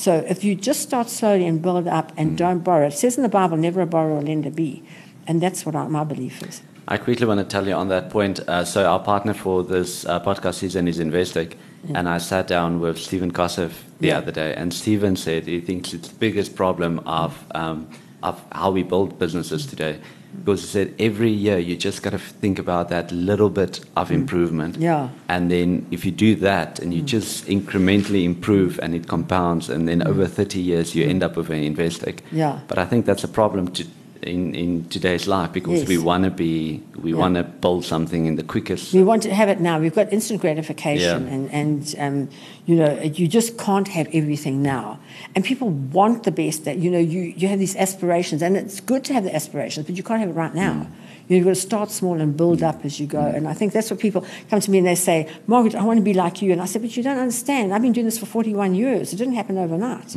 [0.00, 2.36] So if you just start slowly and build up and mm.
[2.36, 4.82] don't borrow, it says in the Bible, never a borrower or lender be.
[5.26, 6.62] And that's what I, my belief is.
[6.88, 8.40] I quickly want to tell you on that point.
[8.48, 11.52] Uh, so our partner for this uh, podcast season is Investec.
[11.84, 11.98] Yeah.
[11.98, 14.18] And I sat down with Stephen Koseff the yeah.
[14.18, 17.86] other day, and Stephen said he thinks it's the biggest problem of, um,
[18.22, 20.00] of how we build businesses today
[20.38, 24.08] because he said every year you just got to think about that little bit of
[24.08, 24.14] mm.
[24.14, 24.76] improvement.
[24.76, 25.08] Yeah.
[25.28, 27.06] And then if you do that and you mm.
[27.06, 30.06] just incrementally improve and it compounds, and then mm.
[30.06, 32.20] over 30 years you end up with an Investec.
[32.32, 32.60] Yeah.
[32.68, 33.86] But I think that's a problem to
[34.22, 35.88] in, in today's life because yes.
[35.88, 37.18] we want to be we yeah.
[37.18, 40.12] want to build something in the quickest we want to have it now we've got
[40.12, 41.32] instant gratification yeah.
[41.32, 42.28] and, and um,
[42.66, 44.98] you know you just can't have everything now
[45.34, 48.80] and people want the best that you know you, you have these aspirations and it's
[48.80, 50.92] good to have the aspirations but you can't have it right now mm.
[51.36, 53.20] You've got to start small and build up as you go.
[53.20, 55.98] And I think that's what people come to me and they say, Margaret, I want
[55.98, 56.50] to be like you.
[56.50, 57.72] And I said, but you don't understand.
[57.72, 59.12] I've been doing this for 41 years.
[59.12, 60.16] It didn't happen overnight.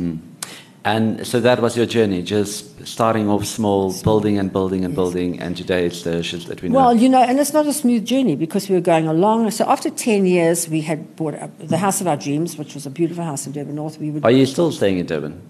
[0.86, 4.96] And so that was your journey, just starting off small, building and building and yes.
[4.96, 6.76] building, and today it's the issues that we know.
[6.76, 9.50] Well, you know, and it's not a smooth journey because we were going along.
[9.52, 12.90] So after 10 years, we had bought the house of our dreams, which was a
[12.90, 13.98] beautiful house in Durban North.
[13.98, 15.40] We would Are you still staying in Durban?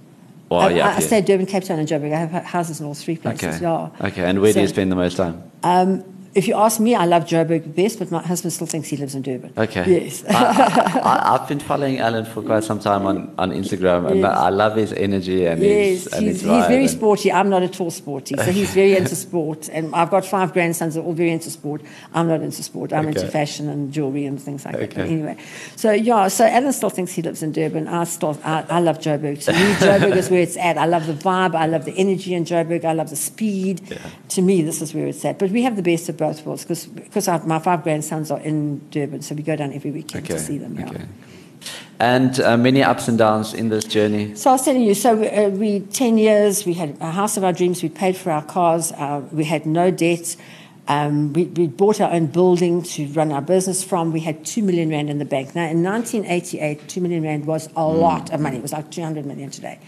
[0.50, 2.12] Or I, I, I stay Durban, Cape Town, and Joburg.
[2.12, 3.56] I have houses in all three places.
[3.56, 3.58] Okay.
[3.60, 3.90] Yeah.
[4.08, 5.42] Okay, and where so, do you spend the most time?
[5.64, 8.96] Um, if you ask me, I love Joburg best, but my husband still thinks he
[8.96, 9.52] lives in Durban.
[9.56, 10.04] Okay.
[10.04, 10.24] Yes.
[10.28, 14.36] I, have been following Alan for quite some time on, on Instagram, and yes.
[14.36, 17.30] I love his energy and yes, his, and he's, his he's very sporty.
[17.30, 19.68] I'm not at all sporty, so he's very into sport.
[19.68, 21.82] And I've got five grandsons that are all very into sport.
[22.12, 22.92] I'm not into sport.
[22.92, 23.20] I'm okay.
[23.20, 24.86] into fashion and jewelry and things like okay.
[24.86, 24.94] that.
[24.96, 25.36] But anyway,
[25.76, 27.86] so yeah, so Alan still thinks he lives in Durban.
[27.86, 29.44] I still, I, I love Joburg.
[29.44, 30.78] To me, Joburg is where it's at.
[30.78, 31.54] I love the vibe.
[31.54, 32.84] I love the energy in Joburg.
[32.84, 33.82] I love the speed.
[33.88, 33.98] Yeah.
[34.30, 35.38] To me, this is where it's at.
[35.38, 38.88] But we have the best of both worlds because because my five grandsons are in
[38.90, 40.34] Durban, so we go down every weekend okay.
[40.34, 40.78] to see them.
[40.78, 40.90] Yeah.
[40.90, 41.04] Okay.
[42.00, 44.34] And uh, many ups and downs in this journey.
[44.34, 47.36] So I was telling you, so we, uh, we, 10 years, we had a house
[47.36, 50.36] of our dreams, we paid for our cars, uh, we had no debt.
[50.86, 54.12] Um, we, we, bought our own building to run our business from.
[54.12, 55.54] We had 2 million Rand in the bank.
[55.54, 57.98] Now, in 1988, 2 million Rand was a mm.
[57.98, 58.58] lot of money.
[58.58, 59.78] It was like 200 million today.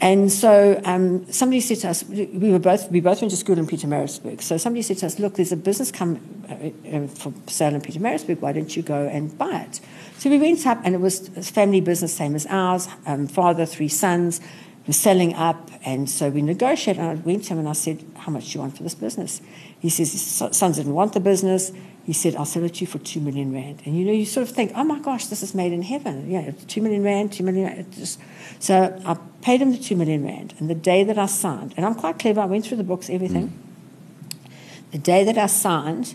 [0.00, 3.58] And so um, somebody said to us, we were both we both went to school
[3.58, 4.40] in Pietermaritzburg.
[4.40, 7.80] So somebody said to us, look, there's a business come uh, uh, for sale in
[7.80, 8.40] Pietermaritzburg.
[8.40, 9.80] Why don't you go and buy it?
[10.18, 12.88] So we went up, and it was a family business, same as ours.
[13.06, 14.40] Um, father, three sons,
[14.88, 17.00] was selling up, and so we negotiated.
[17.00, 18.94] And I went to him and I said, how much do you want for this
[18.94, 19.40] business?
[19.78, 20.22] He says his
[20.56, 21.72] sons didn't want the business.
[22.08, 23.82] He said, I'll sell it to you for two million rand.
[23.84, 26.30] And you know, you sort of think, oh my gosh, this is made in heaven.
[26.30, 27.92] Yeah, two million rand, two million rand.
[27.92, 28.18] Just,
[28.58, 30.54] so I paid him the two million rand.
[30.58, 33.10] And the day that I signed, and I'm quite clever, I went through the books,
[33.10, 33.48] everything.
[33.48, 34.90] Mm.
[34.92, 36.14] The day that I signed,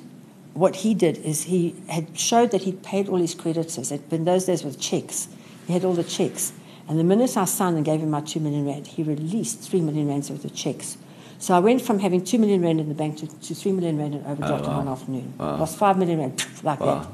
[0.56, 3.92] what he did is he had showed that he'd paid all his creditors.
[3.92, 5.28] In those days with checks,
[5.68, 6.54] he had all the checks.
[6.90, 9.82] And the minute I signed and gave him my two million rand, he released three
[9.82, 10.98] million rands worth of checks.
[11.44, 13.98] So I went from having two million rand in the bank to, to three million
[13.98, 14.80] rand in overdraft Oh, wow.
[14.80, 15.34] in one afternoon.
[15.38, 15.58] Wow.
[15.58, 17.00] Lost five million rand like Wow.
[17.02, 17.08] that.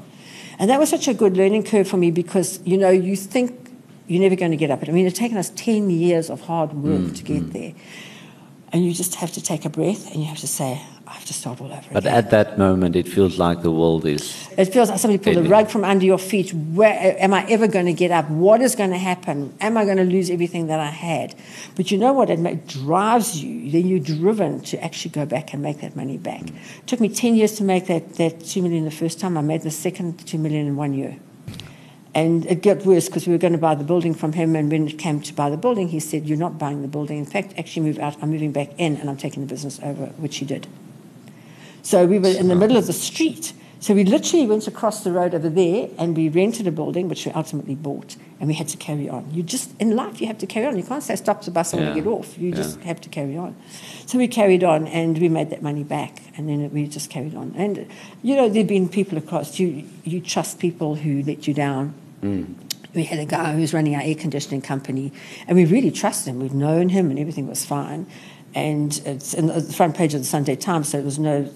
[0.60, 3.72] And that was such a good learning curve for me because, you know, you think
[4.06, 4.86] you're never going to get up.
[4.88, 7.72] I mean, it's taken us 10 years of hard work Mm, to get there.
[8.72, 11.24] And you just have to take a breath and you have to say, I have
[11.24, 12.14] to start all over But again.
[12.14, 14.48] at that moment, it feels like the world is.
[14.56, 16.54] It feels like somebody pulled the rug from under your feet.
[16.54, 18.30] Where uh, am I ever going to get up?
[18.30, 19.52] What is going to happen?
[19.60, 21.34] Am I going to lose everything that I had?
[21.74, 22.30] But you know what?
[22.30, 23.72] It drives you.
[23.72, 26.42] Then you're driven to actually go back and make that money back.
[26.42, 29.36] It took me 10 years to make that, that 2 million the first time.
[29.36, 31.18] I made the second 2 million in one year.
[32.14, 34.54] And it got worse because we were going to buy the building from him.
[34.54, 37.18] And when it came to buy the building, he said, You're not buying the building.
[37.18, 38.16] In fact, actually move out.
[38.22, 40.68] I'm moving back in and I'm taking the business over, which he did.
[41.82, 43.52] So we were in the middle of the street.
[43.82, 47.24] So we literally went across the road over there and we rented a building, which
[47.24, 49.30] we ultimately bought, and we had to carry on.
[49.32, 50.76] You just, in life, you have to carry on.
[50.76, 51.94] You can't say stop the bus and Yeah.
[51.94, 52.36] get off.
[52.38, 52.56] You Yeah.
[52.56, 53.56] just have to carry on.
[54.04, 57.34] So we carried on and we made that money back, and then we just carried
[57.34, 57.54] on.
[57.56, 57.86] And,
[58.22, 61.94] you know, there've been people across, you, you trust people who let you down.
[62.22, 62.56] Mm.
[62.92, 65.12] We had a guy who was running our air conditioning company,
[65.46, 66.40] and we really trusted him.
[66.40, 68.06] We'd known him, and everything was fine.
[68.54, 71.48] And it's in the front page of the Sunday Times, so there was no,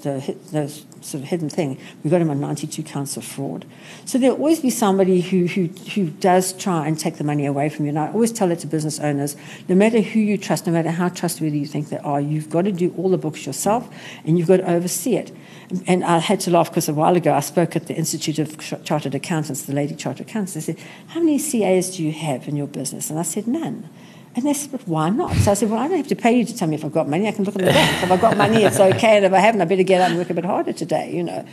[0.52, 0.68] no
[1.04, 1.78] sort of hidden thing.
[2.02, 3.64] We got him on 92 counts of fraud.
[4.04, 7.68] So there'll always be somebody who, who, who does try and take the money away
[7.68, 7.90] from you.
[7.90, 9.36] And I always tell it to business owners
[9.68, 12.62] no matter who you trust, no matter how trustworthy you think they are, you've got
[12.62, 13.88] to do all the books yourself,
[14.24, 15.32] and you've got to oversee it.
[15.86, 18.58] And I had to laugh because a while ago I spoke at the Institute of
[18.84, 20.54] Chartered Accountants, the lady chartered accountants.
[20.54, 20.78] They said,
[21.08, 23.10] How many CAs do you have in your business?
[23.10, 23.88] And I said, None.
[24.36, 25.34] And they said, But why not?
[25.36, 26.92] So I said, Well, I don't have to pay you to tell me if I've
[26.92, 27.28] got money.
[27.28, 28.02] I can look at the bank.
[28.02, 29.16] If I've got money, it's okay.
[29.16, 31.22] And if I haven't, I better get out and work a bit harder today, you
[31.22, 31.46] know.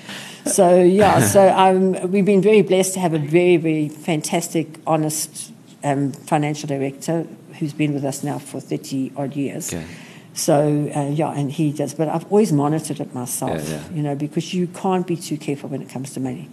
[0.46, 5.52] So, yeah, so um, we've been very blessed to have a very, very fantastic, honest
[5.84, 7.28] um, financial director
[7.60, 9.74] who's been with us now for 30 odd years.
[9.74, 9.86] Okay.
[10.34, 11.94] So uh, yeah, and he does.
[11.94, 13.90] But I've always monitored it myself, Yeah, yeah.
[13.94, 16.50] you know, because you can't be too careful when it comes to money.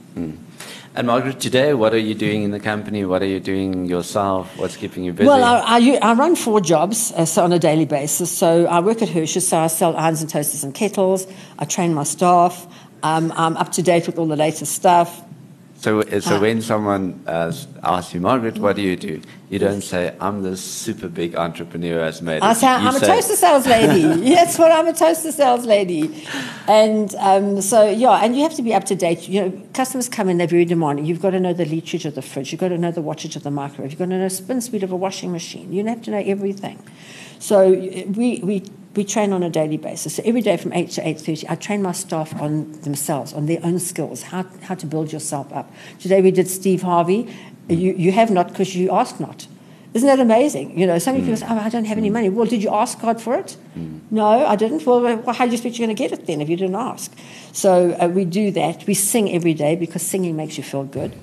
[0.95, 3.05] And Margaret, today, what are you doing in the company?
[3.05, 4.57] What are you doing yourself?
[4.59, 5.29] What's keeping you busy?
[5.29, 8.37] Well, I, I, I run four jobs uh, so on a daily basis.
[8.37, 11.29] So I work at Hirsch's, so I sell irons and toasters and kettles.
[11.59, 12.67] I train my staff.
[13.05, 15.23] Um, I'm up to date with all the latest stuff.
[15.79, 17.53] So, so uh, when someone uh,
[17.85, 19.23] asks you, Margaret, what do you do?
[19.49, 23.37] You don't say, I'm the super big entrepreneur as made I say, I'm a toaster
[23.37, 24.31] sales lady.
[24.35, 26.27] That's what I'm a toaster sales lady.
[26.67, 29.29] And um, so, yeah, and you have to be up to date.
[29.29, 31.05] You know, customers come in, they're very demanding.
[31.05, 32.51] You've got to know the literage of the fridge.
[32.51, 33.93] You've got to know the wattage of the microwave.
[33.93, 35.73] You've got to know the spin speed of a washing machine.
[35.73, 36.83] You have to know everything.
[37.39, 38.65] So we, we,
[38.99, 40.17] we train on a daily basis.
[40.17, 43.61] So every day from 8 to 8.30, I train my staff on themselves, on their
[43.63, 45.73] own skills, how, how to build yourself up.
[46.01, 47.33] Today we did Steve Harvey.
[47.69, 49.47] You, you have not because you ask not.
[49.95, 50.77] Isn't that amazing?
[50.77, 51.39] You know, some people mm.
[51.39, 52.15] say, oh, I don't have any mm.
[52.15, 52.29] money.
[52.29, 53.57] Well, did you ask God for it?
[53.77, 54.01] Mm.
[54.11, 54.85] No, I didn't.
[54.85, 56.75] Well, well, how do you expect you're going to get it then if you didn't
[56.75, 57.13] ask?
[57.53, 58.85] So uh, we do that.
[58.89, 61.15] We sing every day because singing makes you feel good.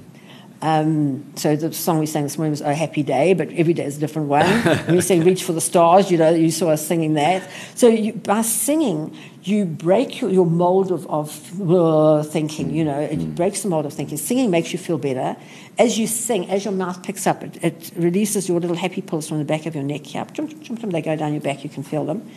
[0.61, 3.85] Um, so the song we sang this morning was "Oh Happy Day," but every day
[3.85, 4.45] is a different one.
[4.85, 7.47] when we sing "Reach for the Stars," you know, you saw us singing that.
[7.75, 12.73] So you, by singing, you break your, your mold of, of uh, thinking.
[12.73, 14.17] You know, it breaks the mold of thinking.
[14.17, 15.35] Singing makes you feel better.
[15.77, 19.27] As you sing, as your mouth picks up, it, it releases your little happy pills
[19.27, 20.25] from the back of your neck here.
[20.25, 21.63] They go down your back.
[21.63, 22.29] You can feel them.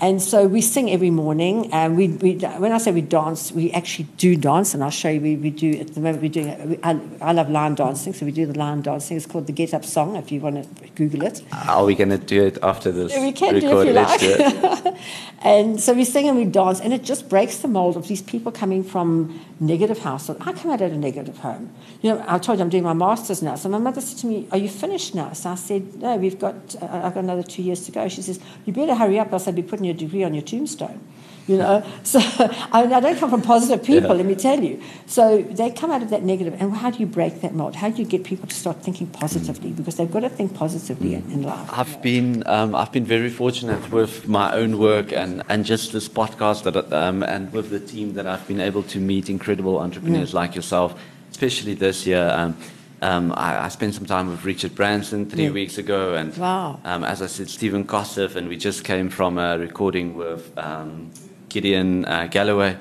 [0.00, 1.72] And so we sing every morning.
[1.72, 4.72] And we, we, when I say we dance, we actually do dance.
[4.72, 6.80] And I'll show you, we, we do, at the moment, we're doing, it.
[6.82, 9.16] I, I love line dancing, so we do the line dancing.
[9.18, 11.42] It's called the Get Up Song, if you want to Google it.
[11.68, 13.14] Are we going to do it after this?
[13.14, 13.88] We can do record?
[13.88, 14.86] if you Let's like.
[14.86, 15.00] it.
[15.42, 18.22] and so we sing and we dance, and it just breaks the mold of these
[18.22, 20.40] people coming from negative households.
[20.46, 21.72] I come out of a negative home.
[22.00, 23.56] You know, I told you I'm doing my master's now.
[23.56, 25.34] So my mother said to me, Are you finished now?
[25.34, 28.08] So I said, No, we've got, uh, I've got another two years to go.
[28.08, 31.00] She says, You better hurry up, else I'll be putting your degree on your tombstone.
[31.46, 32.20] You know, so
[32.72, 34.20] I, mean, I don't come from positive people, Yeah.
[34.20, 34.80] let me tell you.
[35.06, 37.74] So they come out of that negative, and how do you break that mold?
[37.74, 39.70] How do you get people to start thinking positively?
[39.72, 41.68] Because they've got to think positively in, in life.
[41.72, 46.08] I've been um, I've been very fortunate with my own work and, and just this
[46.08, 50.32] podcast that um, and with the team that I've been able to meet incredible entrepreneurs
[50.32, 50.94] like yourself,
[51.32, 52.30] especially this year.
[52.32, 52.54] Um,
[53.02, 55.50] um, I, I spent some time with Richard Branson three Yeah.
[55.50, 56.80] weeks ago, and Wow.
[56.84, 61.10] um, as I said, Stephen Koseff, and we just came from a recording with um,
[61.48, 62.76] Gideon uh, Galloway.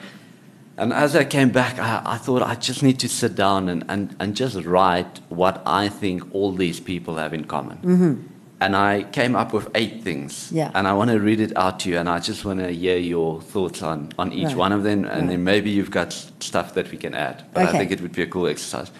[0.77, 3.83] And as I came back, I, I thought I just need to sit down and,
[3.89, 8.29] and, and just write what I think all these people have in common.
[8.61, 10.51] And I came up with eight things.
[10.53, 10.71] Yeah.
[10.73, 12.97] And I want to read it out to you, and I just want to hear
[12.97, 14.57] your thoughts on, on each Right.
[14.57, 15.27] one of them, and Right.
[15.29, 17.43] then maybe you've got stuff that we can add.
[17.53, 18.91] But I think it would be a cool exercise.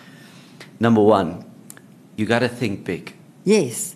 [0.79, 1.45] Number one,
[2.15, 3.13] you got to think big.
[3.43, 3.95] Yes.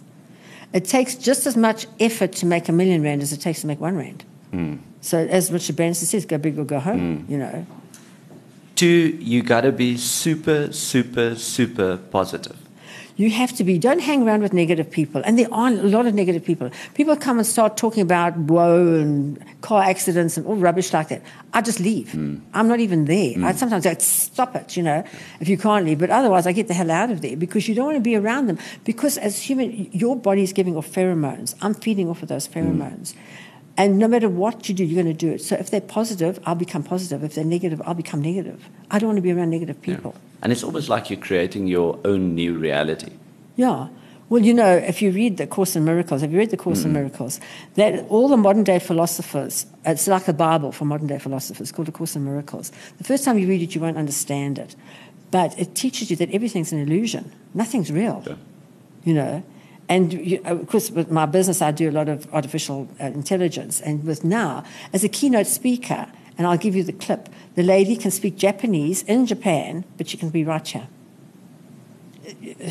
[0.73, 3.67] It takes just as much effort to make a million rand as it takes to
[3.67, 4.25] make one rand.
[4.51, 4.75] Hmm.
[5.01, 7.31] So as Richard Branson says, go big or go home, hmm.
[7.31, 7.65] you know.
[8.75, 12.57] Two, you got to be super, super, super positive.
[13.15, 15.21] You have to be, don't hang around with negative people.
[15.23, 16.71] And there are a lot of negative people.
[16.95, 21.21] People come and start talking about woe and car accidents and all rubbish like that.
[21.53, 22.11] I just leave.
[22.11, 22.37] Hmm.
[22.53, 23.33] I'm not even there.
[23.37, 23.57] I hmm.
[23.57, 25.03] sometimes I stop it, you know,
[25.39, 25.99] if you can't leave.
[25.99, 28.15] But otherwise, I get the hell out of there because you don't want to be
[28.15, 28.57] around them.
[28.83, 31.55] Because as human, your body is giving off pheromones.
[31.61, 33.13] I'm feeding off of those pheromones.
[33.13, 33.19] Hmm.
[33.75, 35.41] And no matter what you do, you're going to do it.
[35.41, 37.23] So if they're positive, I'll become positive.
[37.23, 38.69] If they're negative, I'll become negative.
[38.91, 40.15] I don't want to be around negative people.
[40.43, 43.13] And it's almost like you're creating your own new reality.
[43.55, 43.87] Yeah.
[44.29, 46.83] Well, you know, if you read the Course in Miracles, have you read the Course
[46.83, 47.39] in Miracles?
[47.75, 51.87] That all the modern day philosophers, it's like the Bible for modern day philosophers, called
[51.87, 52.71] the Course in Miracles.
[52.97, 54.75] The first time you read it, you won't understand it,
[55.29, 57.31] but it teaches you that everything's an illusion.
[57.53, 58.23] Nothing's real.
[58.25, 58.35] Yeah.
[59.03, 59.43] You know,
[59.89, 63.81] and you, of course, with my business, I do a lot of artificial uh, intelligence,
[63.81, 67.29] and with now, as a keynote speaker, and I'll give you the clip.
[67.55, 70.87] The lady can speak Japanese in Japan, but she can be right here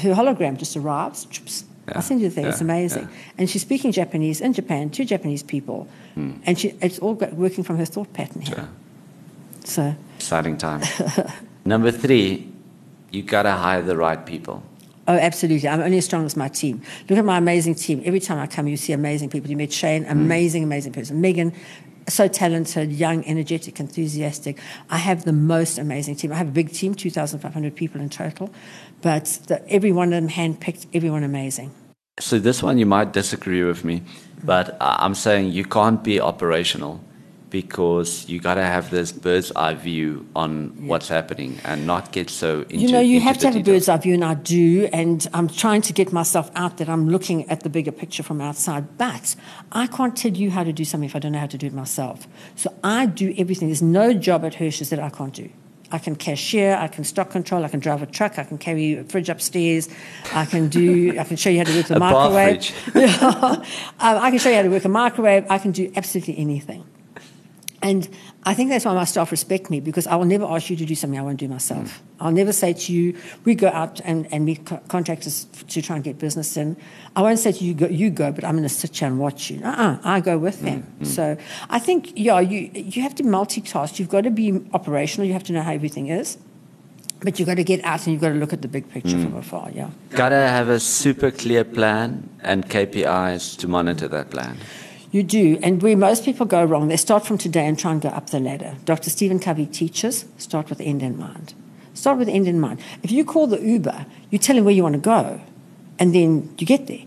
[0.00, 1.26] her hologram just arrives.
[1.88, 2.46] Yeah, I'll send you the thing.
[2.46, 3.04] it's amazing.
[3.04, 3.32] yeah.
[3.38, 7.76] And she's speaking Japanese in Japan to Japanese people, and she, it's all working from
[7.76, 8.56] her thought pattern here.
[8.56, 8.66] Yeah.
[9.64, 10.82] So Exciting time.
[11.64, 12.48] Number three,
[13.10, 14.62] you got to hire the right people.
[15.08, 15.68] Oh, absolutely.
[15.68, 16.80] I'm only as strong as my team.
[17.08, 18.02] Look at my amazing team.
[18.04, 19.50] Every time I come, you see amazing people.
[19.50, 20.10] You met Shane, mm.
[20.10, 21.20] amazing, amazing person.
[21.20, 21.52] Megan,
[22.08, 24.58] so talented, young, energetic, enthusiastic.
[24.90, 26.32] I have the most amazing team.
[26.32, 28.52] I have a big team, 2,500 people in total,
[29.00, 31.72] but the, every one of them handpicked, everyone amazing.
[32.20, 34.04] So this one you might disagree with me, mm.
[34.44, 37.00] but I'm saying you can't be operational
[37.52, 42.30] because you got to have this bird's eye view on what's happening and not get
[42.30, 44.88] so into you know, you have to have a bird's eye view, and I do.
[44.90, 48.40] And I'm trying to get myself out that I'm looking at the bigger picture from
[48.40, 48.96] outside.
[48.96, 49.36] But
[49.70, 51.66] I can't tell you how to do something if I don't know how to do
[51.66, 52.26] it myself.
[52.56, 53.68] So I do everything.
[53.68, 55.50] There's no job at Hirsch's that I can't do.
[55.90, 58.94] I can cashier, I can stock control, I can drive a truck, I can carry
[58.94, 59.90] a fridge upstairs,
[60.32, 63.22] I can do, I can show you how to work the A microwave.
[63.22, 63.62] um,
[64.00, 65.44] I can show you how to work a microwave.
[65.50, 66.86] I can do absolutely anything.
[67.82, 68.08] And
[68.44, 70.84] I think that's why my staff respect me because I will never ask you to
[70.84, 72.00] do something I won't do myself.
[72.20, 75.96] I'll never say to you, we go out and, and meet co- contractors to try
[75.96, 76.76] and get business in.
[77.16, 79.18] I won't say to you, go, you go, but I'm going to sit here and
[79.18, 79.60] watch you.
[79.64, 80.82] Uh-uh, I go with them.
[81.00, 81.06] Mm, mm.
[81.06, 81.36] So
[81.68, 83.98] I think, yeah, you, you have to multitask.
[83.98, 85.26] You've got to be operational.
[85.26, 86.38] You have to know how everything is.
[87.18, 89.16] But you've got to get out and you've got to look at the big picture
[89.16, 89.24] mm.
[89.24, 89.90] from afar, yeah.
[90.10, 94.56] Got to have a super clear plan and KPIs to monitor that plan.
[95.12, 95.58] You do.
[95.62, 98.30] And where most people go wrong, they start from today and try and go up
[98.30, 98.76] the ladder.
[98.86, 99.10] Dr.
[99.10, 101.54] Stephen Covey teaches start with end in mind.
[101.94, 102.80] Start with end in mind.
[103.02, 105.40] If you call the Uber, you tell him where you want to go,
[105.98, 107.02] and then you get there.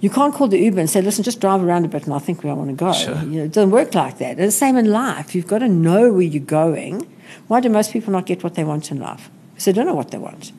[0.00, 2.18] You can't call the Uber and say, listen, just drive around a bit and I'll
[2.20, 2.92] think where I want to go.
[2.92, 3.14] Sure.
[3.22, 4.32] You know, it doesn't work like that.
[4.32, 5.34] And the same in life.
[5.34, 7.08] You've got to know where you're going.
[7.46, 9.30] Why do most people not get what they want in life?
[9.52, 10.52] Because they don't know what they want.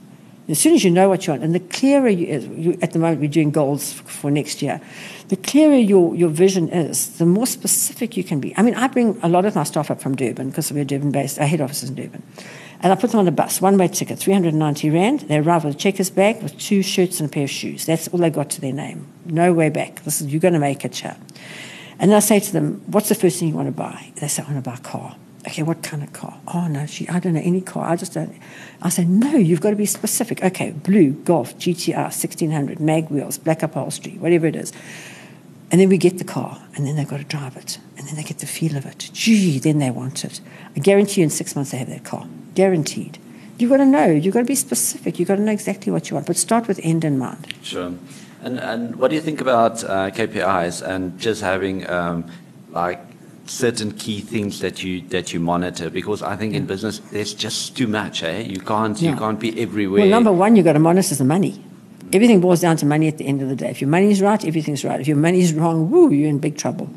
[0.47, 2.93] As soon as you know what you want, and the clearer you, is- you at
[2.93, 4.81] the moment we're doing goals for next year,
[5.27, 8.55] the clearer your, your vision is, the more specific you can be.
[8.57, 11.11] I mean, I bring a lot of my staff up from Durban because we're Durban
[11.11, 12.23] based, our head office is in Durban.
[12.81, 15.21] And I put them on a bus, one way ticket, 390 Rand.
[15.21, 17.85] They arrive with a checkers bag with two shirts and a pair of shoes.
[17.85, 19.07] That's all they got to their name.
[19.25, 20.03] No way back.
[20.03, 21.17] This is, you're going to make it, here.
[21.97, 24.11] And I say to them, What's the first thing you want to buy?
[24.15, 25.15] They say, I want to buy a car.
[25.47, 26.39] Okay, what kind of car?
[26.53, 27.87] Oh, no, she, I don't know any car.
[27.87, 28.35] I just don't.
[28.81, 30.43] I say, No, you've got to be specific.
[30.43, 34.73] Okay, blue, Golf, GTR, 1600, mag wheels, black upholstery, whatever it is.
[35.71, 38.15] And then we get the car, and then they've got to drive it, and then
[38.15, 39.09] they get the feel of it.
[39.13, 40.39] Gee, then they want it.
[40.75, 42.27] I guarantee you in six months they have that car.
[42.53, 43.17] Guaranteed.
[43.57, 44.07] You've got to know.
[44.07, 45.17] You've got to be specific.
[45.17, 46.27] You've got to know exactly what you want.
[46.27, 47.53] But start with end in mind.
[47.63, 47.93] Sure.
[48.41, 52.29] And, and what do you think about uh, KPIs and just having um,
[52.69, 52.99] like
[53.45, 55.89] certain key things that you that you monitor?
[55.89, 58.23] Because I think in business there's just too much.
[58.23, 58.41] Eh?
[58.41, 60.01] You can't you can't be everywhere.
[60.01, 61.63] Well, number one, you've got to monitor the money.
[62.15, 63.69] Everything boils down to money at the end of the day.
[63.69, 65.01] If your money's right, everything's right.
[65.01, 66.89] If your money's wrong, woo, you're in big trouble.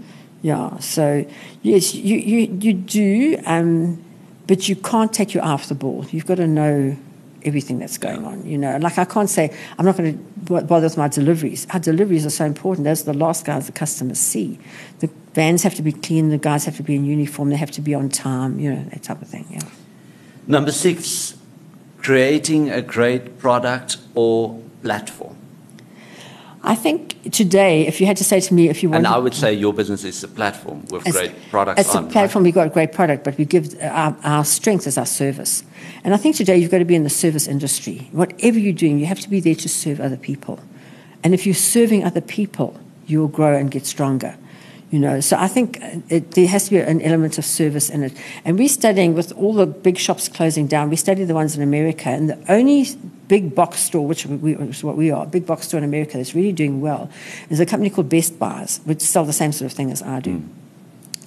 [0.42, 0.78] Yeah.
[0.78, 1.26] So
[1.62, 4.00] yes, you you you do, um,
[4.46, 6.06] but you can't take your eye off the ball.
[6.12, 6.96] You've got to know
[7.42, 8.46] everything that's going on.
[8.46, 11.66] You know, like I can't say I'm not going to bother with my deliveries.
[11.70, 12.84] Our deliveries are so important.
[12.84, 14.60] Those are the last guys the customers see.
[15.00, 16.28] The vans have to be clean.
[16.28, 17.50] The guys have to be in uniform.
[17.50, 18.60] They have to be on time.
[18.60, 19.46] You know that type of thing.
[19.50, 19.62] Yeah.
[20.46, 21.34] Number six,
[21.98, 25.36] creating a great product or platform.
[26.62, 29.18] I think today, if you had to say to me, if you want, And I
[29.18, 32.04] would say your business is a platform with great products As a on.
[32.04, 32.12] right?
[32.12, 35.62] platform, we've got a great product, but we give our, our strength as our service.
[36.02, 38.08] And I think today you've got to be in the service industry.
[38.12, 40.58] Whatever you're doing, you have to be there to serve other people.
[41.22, 44.36] And if you're serving other people, you'll grow and get stronger.
[44.90, 45.78] You know, so I think
[46.08, 48.12] it, there has to be an element of service in it.
[48.46, 50.88] And we're studying with all the big shops closing down.
[50.88, 52.86] We study the ones in America, and the only
[53.28, 56.16] big box store, which, we, which is what we are, big box store in America
[56.16, 57.10] that's really doing well,
[57.50, 60.20] is a company called Best Buys, which sell the same sort of thing as I
[60.20, 60.38] do.
[60.38, 60.48] Mm.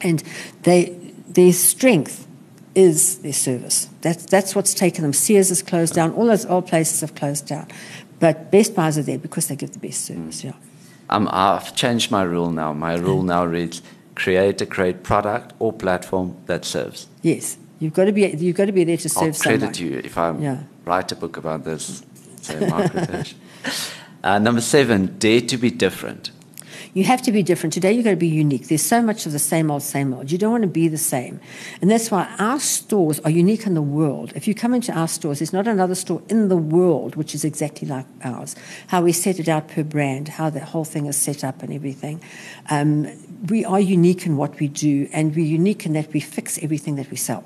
[0.01, 0.23] And
[0.63, 0.97] they,
[1.29, 2.27] their strength
[2.73, 3.89] is their service.
[4.01, 5.13] That's, that's what's taken them.
[5.13, 6.13] Sears has closed down.
[6.13, 7.67] All those old places have closed down.
[8.19, 10.53] But Best Buys are there because they give the best service, yeah.
[11.11, 12.73] Um, I've changed my rule now.
[12.73, 13.81] My rule now reads
[14.15, 17.07] create a great product or platform that serves.
[17.21, 17.57] Yes.
[17.79, 19.93] You've got to be, you've got to be there to serve I'll credit someone.
[19.93, 20.63] you if I yeah.
[20.85, 22.03] write a book about this,
[22.41, 22.67] say
[24.23, 26.31] uh, Number seven, dare to be different.
[26.93, 27.73] You have to be different.
[27.73, 28.67] Today, you've got to be unique.
[28.67, 30.31] There's so much of the same old, same old.
[30.31, 31.39] You don't want to be the same.
[31.81, 34.33] And that's why our stores are unique in the world.
[34.35, 37.43] If you come into our stores, there's not another store in the world which is
[37.43, 38.55] exactly like ours.
[38.87, 41.73] How we set it out per brand, how the whole thing is set up and
[41.73, 42.21] everything.
[42.69, 43.07] Um,
[43.47, 46.95] we are unique in what we do, and we're unique in that we fix everything
[46.95, 47.43] that we sell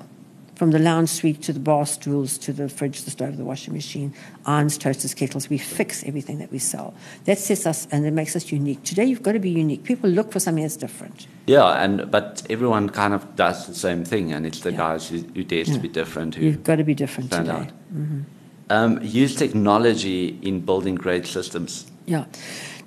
[0.56, 3.74] from the lounge suite to the bar stools to the fridge, the stove, the washing
[3.74, 4.12] machine,
[4.46, 5.48] irons, toasters, kettles.
[5.48, 6.94] We fix everything that we sell.
[7.26, 8.82] That sets us and it makes us unique.
[8.82, 9.84] Today, you've got to be unique.
[9.84, 11.26] People look for something that's different.
[11.46, 14.78] Yeah, and but everyone kind of does the same thing, and it's the yeah.
[14.78, 15.74] guys who, who dares yeah.
[15.74, 16.34] to be different.
[16.34, 17.68] Who you've got to be different today.
[17.94, 18.20] Mm-hmm.
[18.68, 21.86] Um, use technology in building great systems.
[22.06, 22.24] Yeah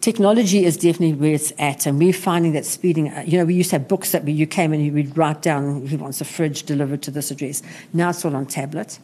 [0.01, 3.09] technology is definitely where it's at, and we're finding that speeding.
[3.09, 5.41] Uh, you know, we used to have books that we, you came and would write
[5.41, 7.61] down he wants a fridge delivered to this address.
[7.93, 8.99] Now it's all on tablet.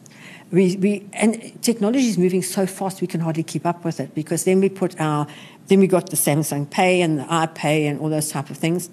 [0.52, 4.14] We, we and technology is moving so fast we can hardly keep up with it
[4.14, 5.26] because then we put our
[5.66, 8.88] then we got the Samsung Pay and the iPay and all those type of things.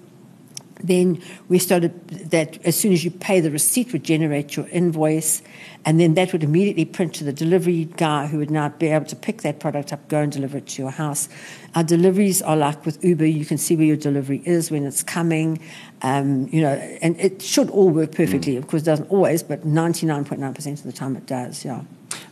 [0.84, 5.42] Then we started that as soon as you pay, the receipt would generate your invoice,
[5.86, 9.06] and then that would immediately print to the delivery guy who would now be able
[9.06, 11.30] to pick that product up, go and deliver it to your house.
[11.74, 15.02] Our deliveries are like with Uber, you can see where your delivery is when it's
[15.02, 15.58] coming,
[16.02, 18.54] um, you know, and it should all work perfectly.
[18.54, 18.58] Mm.
[18.58, 21.82] Of course, it doesn't always, but 99.9% of the time it does, yeah.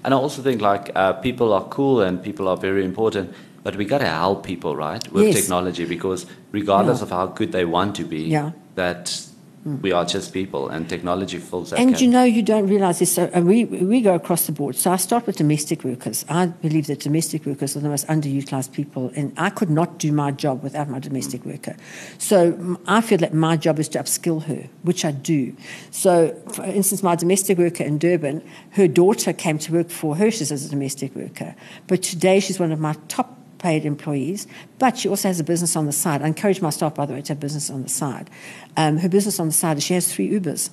[0.05, 3.77] And I also think like uh, people are cool and people are very important but
[3.77, 5.35] we got to help people, right, with yes.
[5.35, 7.05] technology because regardless yeah.
[7.05, 8.53] of how good they want to be, yeah.
[8.75, 9.27] that
[9.65, 11.79] we are just people and technology fills that.
[11.79, 13.13] And you know, you don't realize this.
[13.13, 14.75] So, and we, we go across the board.
[14.75, 16.25] So I start with domestic workers.
[16.29, 20.11] I believe that domestic workers are the most underutilized people, and I could not do
[20.11, 21.77] my job without my domestic worker.
[22.19, 25.55] So I feel that my job is to upskill her, which I do.
[25.93, 30.51] So, for instance, my domestic worker in Durban, her daughter came to work for Hirsch's
[30.51, 31.55] as a domestic worker,
[31.87, 34.47] but today she's one of my top paid employees,
[34.79, 36.21] but she also has a business on the side.
[36.21, 38.29] I encourage my staff, by the way, to have business on the side.
[38.77, 40.71] Um, her business on the side is she has three Ubers.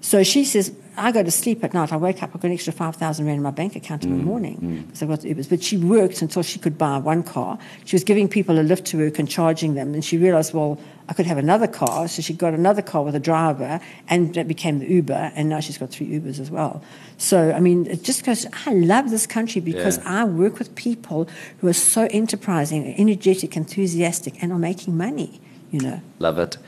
[0.00, 1.92] So she says, I go to sleep at night.
[1.92, 4.18] I wake up, I've got an extra 5,000 Rand in my bank account in mm,
[4.18, 5.02] the morning because mm.
[5.02, 5.48] I've got the Ubers.
[5.48, 7.58] But she worked until she could buy one car.
[7.84, 9.94] She was giving people a lift to work and charging them.
[9.94, 10.78] And she realized, well,
[11.08, 12.08] I could have another car.
[12.08, 15.32] So she got another car with a driver and that became the Uber.
[15.34, 16.82] And now she's got three Ubers as well.
[17.16, 20.22] So, I mean, it just goes, I love this country because yeah.
[20.22, 21.28] I work with people
[21.58, 25.40] who are so enterprising, energetic, enthusiastic, and are making money,
[25.70, 26.00] you know.
[26.18, 26.58] Love it.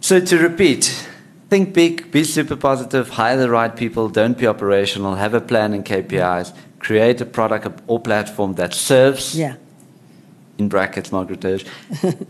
[0.00, 1.08] So to repeat,
[1.48, 5.72] think big, be super positive, hire the right people, don't be operational, have a plan
[5.72, 9.38] and KPIs, create a product or platform that serves.
[9.38, 9.56] Yeah.
[10.58, 11.64] In brackets, Margaret Hirsch.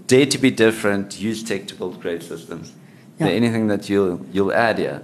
[0.07, 2.73] Dare to be different, use tech to build great systems.
[3.19, 3.27] Yeah.
[3.27, 5.03] Is there anything that you'll, you'll add here?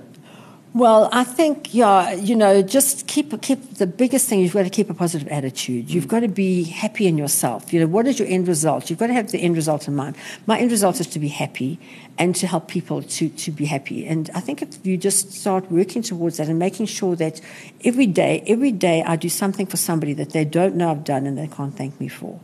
[0.74, 4.40] Well, I think, yeah, you know, just keep keep the biggest thing.
[4.40, 5.88] You've got to keep a positive attitude.
[5.88, 6.08] You've mm.
[6.08, 7.72] got to be happy in yourself.
[7.72, 8.90] You know, what is your end result?
[8.90, 10.16] You've got to have the end result in mind.
[10.46, 11.78] My end result is to be happy
[12.18, 14.04] and to help people to to be happy.
[14.04, 17.40] And I think if you just start working towards that and making sure that
[17.84, 21.24] every day, every day, I do something for somebody that they don't know I've done
[21.28, 22.40] and they can't thank me for.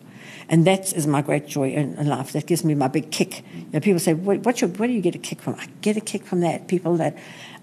[0.49, 2.33] And that is my great joy in, in life.
[2.33, 3.45] That gives me my big kick.
[3.55, 5.55] You know, people say, what, what's your, where do you get a kick from?
[5.55, 6.69] I get a kick from that.
[6.69, 7.17] People that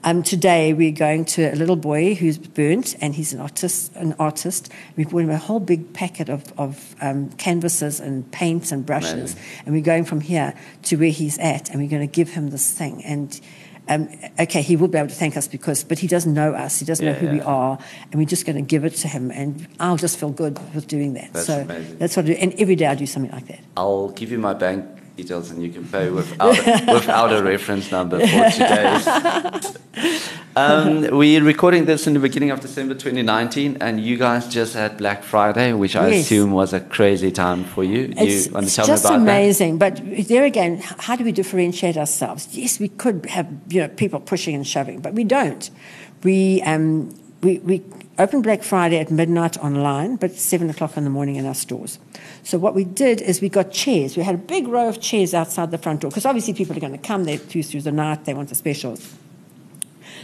[0.03, 3.95] um, today we're going to a little boy who's burnt, and he's an artist.
[3.95, 4.71] An artist.
[4.95, 9.35] We brought him a whole big packet of, of um, canvases and paints and brushes,
[9.65, 10.53] and we're going from here
[10.83, 13.03] to where he's at, and we're going to give him this thing.
[13.03, 13.39] And
[13.89, 14.09] um,
[14.39, 16.79] okay, he will be able to thank us because, but he doesn't know us.
[16.79, 17.33] He doesn't yeah, know who yeah.
[17.33, 17.79] we are,
[18.11, 19.31] and we're just going to give it to him.
[19.31, 21.33] And I'll just feel good with doing that.
[21.33, 21.97] That's so amazing.
[21.97, 22.33] that's what I do.
[22.33, 23.59] And every day I do something like that.
[23.75, 24.85] I'll give you my bank
[25.17, 26.55] details and you can pay without,
[26.93, 29.01] without a reference number for today.
[30.55, 34.95] um, we're recording this in the beginning of December 2019, and you guys just had
[34.97, 36.25] Black Friday, which I yes.
[36.25, 38.13] assume was a crazy time for you.
[38.15, 39.79] It's, you want to tell just me about amazing.
[39.79, 40.05] That?
[40.05, 42.55] But there again, how do we differentiate ourselves?
[42.55, 45.69] Yes, we could have you know people pushing and shoving, but we don't.
[46.23, 47.09] We um,
[47.41, 47.83] we, we
[48.17, 51.99] opened Black Friday at midnight online, but 7 o'clock in the morning in our stores.
[52.43, 54.17] So what we did is we got chairs.
[54.17, 56.79] We had a big row of chairs outside the front door because obviously people are
[56.79, 59.15] going to come, they're through through the night, they want the specials.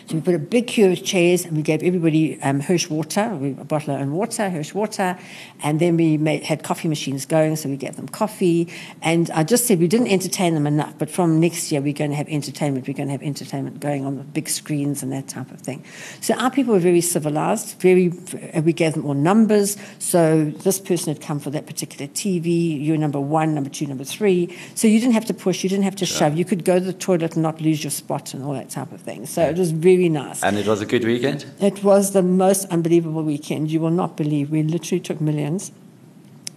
[0.08, 3.30] So we put a big queue of chairs and we gave everybody um, Hirsch water,
[3.36, 5.18] we, a bottle of own water, Hirsch water,
[5.62, 8.68] and then we made, had coffee machines going, so we gave them coffee.
[9.02, 12.12] And I just said we didn't entertain them enough, but from next year we're going
[12.12, 12.88] to have entertainment.
[12.88, 15.84] We're going to have entertainment going on the big screens and that type of thing.
[16.22, 18.10] So our people were very civilized, very,
[18.62, 19.78] we gave them all numbers.
[20.00, 24.04] So this person had come for that particular TV, you're number one, number two, number
[24.04, 24.58] three.
[24.76, 26.18] So you didn't have to push, you didn't have to sure.
[26.18, 26.38] shove.
[26.38, 28.92] You could go to the toilet and not lose your spot and all that type
[28.92, 29.26] of thing.
[29.26, 30.44] So it was very very nice.
[30.44, 31.46] And it was a good weekend?
[31.60, 33.72] It was the most unbelievable weekend.
[33.72, 34.50] You will not believe.
[34.50, 35.72] We literally took millions.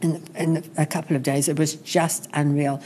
[0.03, 1.49] In, in, a couple of days.
[1.49, 2.82] It was just unreal.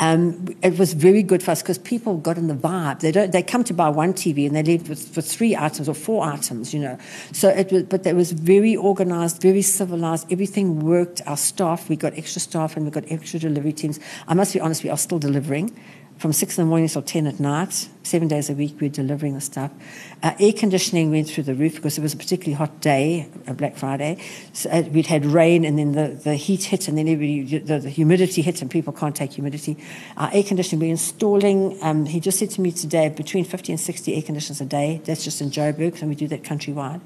[0.00, 3.00] Um, it was very good for us because people got in the vibe.
[3.00, 3.32] They don't.
[3.32, 6.24] They come to buy one TV and they leave with, with three items or four
[6.24, 6.72] items.
[6.72, 6.98] You know.
[7.32, 7.82] So it was.
[7.82, 10.32] But it was very organized, very civilized.
[10.32, 11.20] Everything worked.
[11.26, 11.90] Our staff.
[11.90, 14.00] We got extra staff and we got extra delivery teams.
[14.26, 14.82] I must be honest.
[14.84, 15.70] We are still delivering
[16.18, 19.34] from six in the morning till 10 at night, seven days a week, we're delivering
[19.34, 19.70] the stuff.
[20.22, 23.76] Uh, air conditioning went through the roof because it was a particularly hot day, Black
[23.76, 24.18] Friday.
[24.52, 27.78] So uh, we'd had rain and then the, the heat hit and then everybody, the,
[27.80, 29.76] the humidity hit and people can't take humidity.
[30.16, 33.80] Our air conditioning, we're installing, um, he just said to me today, between 50 and
[33.80, 35.00] 60 air conditioners a day.
[35.04, 37.00] That's just in Joburg, and we do that countrywide.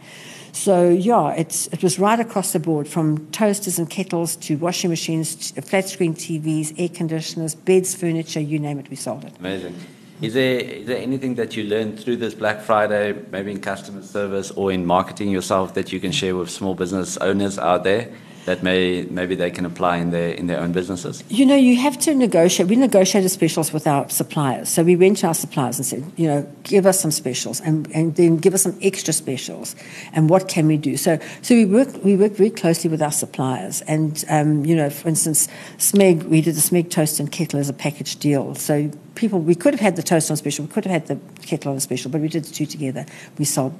[0.52, 4.90] So yeah, it's, it was right across the board from toasters and kettles to washing
[4.90, 9.32] machines, to flat screen TVs, air conditioners, beds, furniture, you name it, we sold it.
[9.38, 9.74] Amazing.
[10.20, 14.02] Is there, is there anything that you learned through this Black Friday, maybe in customer
[14.02, 18.12] service or in marketing yourself, that you can share with small business owners out there?
[18.48, 21.22] That may maybe they can apply in their in their own businesses?
[21.28, 22.70] You know, you have to negotiate.
[22.70, 24.70] We negotiated specials with our suppliers.
[24.70, 27.86] So we went to our suppliers and said, you know, give us some specials and,
[27.92, 29.76] and then give us some extra specials.
[30.14, 30.96] And what can we do?
[30.96, 33.82] So so we work we work very closely with our suppliers.
[33.82, 37.68] And um, you know, for instance, Smeg, we did the Smeg toast and kettle as
[37.68, 38.54] a package deal.
[38.54, 41.18] So people we could have had the toast on special, we could have had the
[41.42, 43.04] kettle on a special, but we did the two together.
[43.38, 43.74] We sold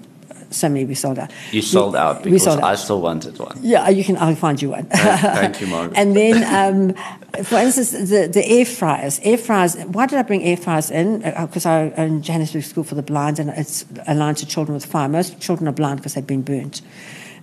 [0.51, 1.33] so many we sold out.
[1.53, 2.65] You sold we, out because sold out.
[2.65, 3.59] I still wanted one.
[3.61, 4.17] Yeah, you can.
[4.17, 4.87] I'll find you one.
[4.87, 5.97] Thank you, Margaret.
[6.01, 9.21] and then, um, for instance, the, the air fryers.
[9.23, 9.77] Air fryers.
[9.77, 11.21] Why did I bring air fryers in?
[11.21, 14.87] Because uh, I own Johannesburg School for the Blind, and it's aligned to children with
[14.87, 15.09] fire.
[15.09, 16.83] Most children are blind because they've been burnt.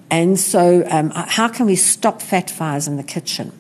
[0.10, 3.52] And so, um, how can we stop fat fires in the kitchen?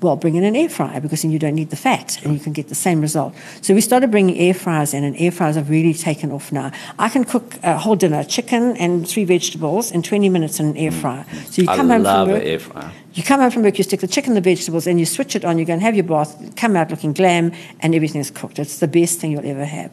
[0.00, 2.40] Well, bring in an air fryer because then you don't need the fat and you
[2.40, 3.34] can get the same result.
[3.62, 6.70] So we started bringing air fryers in, and air fryers have really taken off now.
[6.98, 10.76] I can cook a whole dinner, chicken and three vegetables in 20 minutes in an
[10.76, 11.00] air mm.
[11.00, 11.26] fryer.
[11.50, 12.92] So you come I home from work, air fryer.
[13.14, 15.44] You come home from work, you stick the chicken the vegetables, and you switch it
[15.44, 15.58] on.
[15.58, 18.60] You go and have your bath, come out looking glam, and everything's cooked.
[18.60, 19.90] It's the best thing you'll ever have.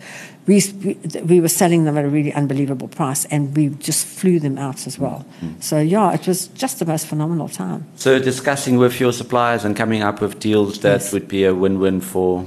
[0.48, 4.40] We, we, we were selling them at a really unbelievable price, and we just flew
[4.40, 5.26] them out as well.
[5.42, 5.60] Mm-hmm.
[5.60, 7.88] So, yeah, it was just the most phenomenal time.
[7.96, 11.14] So, discussing with your suppliers and coming up with deals that yes.
[11.14, 12.46] would be a win win for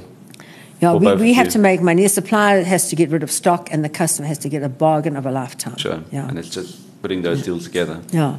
[0.80, 2.03] yeah, we, we have to make money.
[2.03, 4.68] The supplier has to get rid of stock, and the customer has to get a
[4.68, 5.76] bargain of a lifetime.
[5.76, 6.03] Sure.
[6.12, 6.28] Yeah.
[6.28, 8.01] And it's just putting those deals together.
[8.11, 8.38] Yeah.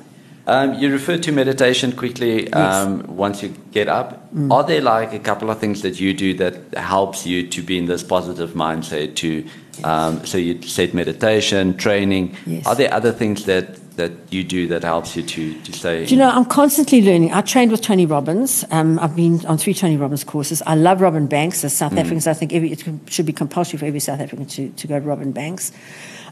[0.50, 3.08] Um, you referred to meditation quickly um, yes.
[3.08, 4.34] once you get up.
[4.34, 4.52] Mm.
[4.52, 7.78] Are there like a couple of things that you do that helps you to be
[7.78, 9.16] in this positive mindset?
[9.18, 9.48] To
[9.84, 12.36] um, so you said meditation, training.
[12.48, 12.66] Yes.
[12.66, 16.06] Are there other things that that you do that helps you to to stay?
[16.08, 17.32] Do you know, I'm constantly learning.
[17.32, 18.66] I trained with Tony Robbins.
[18.72, 20.64] Um, I've been on three Tony Robbins courses.
[20.66, 22.00] I love Robin Banks as South mm.
[22.00, 22.26] Africans.
[22.26, 25.06] I think every, it should be compulsory for every South African to, to go to
[25.06, 25.72] Robin Banks.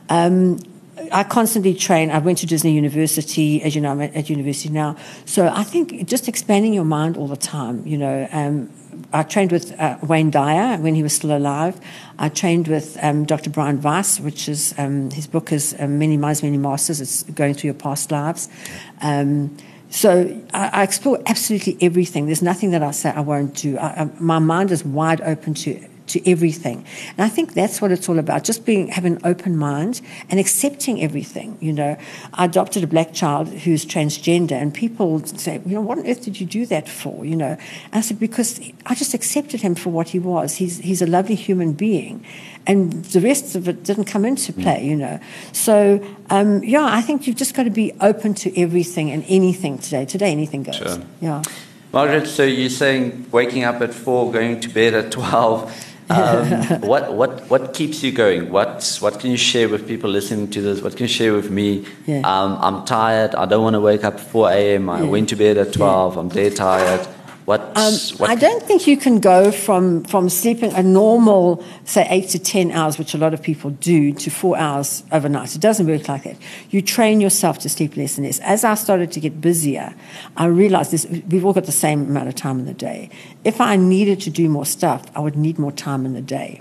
[0.09, 0.57] Um,
[1.12, 2.10] I constantly train.
[2.12, 4.95] I went to Disney University, as you know, I'm at university now.
[5.26, 7.86] So I think just expanding your mind all the time.
[7.86, 8.70] You know, um,
[9.14, 11.80] I trained with uh, Wayne Dyer when he was still alive.
[12.18, 13.50] I trained with um, Dr.
[13.50, 17.00] Brian Weiss, which is um, his book is um, Many Minds, Many Masters.
[17.00, 18.50] It's going through your past lives.
[19.02, 19.56] Um,
[19.89, 22.26] so I, I, explore absolutely everything.
[22.26, 23.78] There's nothing that I say I won't do.
[23.78, 26.86] I, I, my mind is wide open to to everything.
[27.18, 30.39] And I think that's what it's all about, just being having an open mind and
[30.39, 31.58] accepting everything.
[31.62, 31.97] You know,
[32.34, 36.24] I adopted a black child who's transgender, and people say, you know, what on earth
[36.24, 37.26] did you do that for?
[37.26, 37.58] You know,
[37.91, 40.55] and I said because I just accepted him for what he was.
[40.55, 42.26] He's he's a lovely human being,
[42.66, 44.64] and the rest of it didn't come into mm.
[44.64, 44.86] play.
[44.86, 45.20] You know,
[45.51, 49.78] so um, yeah, I think you've just got to be open to everything and anything
[49.78, 50.05] today.
[50.05, 50.76] Today, anything goes.
[50.76, 51.01] Sure.
[51.22, 51.43] Yeah.
[51.93, 57.14] Margaret, so you're saying waking up at four, going to bed at 12, um, what,
[57.14, 58.49] what, what keeps you going?
[58.49, 60.82] What, what can you share with people listening to this?
[60.82, 61.86] What can you share with me?
[62.05, 62.20] Yeah.
[62.20, 63.36] Um, I'm tired.
[63.36, 64.89] I don't want to wake up 4 a.m.
[64.89, 65.10] I yeah.
[65.10, 66.14] went to bed at 12.
[66.14, 66.20] Yeah.
[66.20, 67.08] I'm dead tired.
[67.48, 67.93] What, Um,
[68.28, 72.72] I don't think you can go from, from sleeping a normal, say, eight to 10
[72.72, 75.56] hours, which a lot of people do, to four hours overnight.
[75.56, 76.36] It doesn't work like that.
[76.72, 78.39] You train yourself to sleep less and less.
[78.39, 79.95] As I started to get busier,
[80.36, 83.10] I realized this, we've all got the same amount of time in the day.
[83.45, 86.60] If I needed to do more stuff, I would need more time in the day.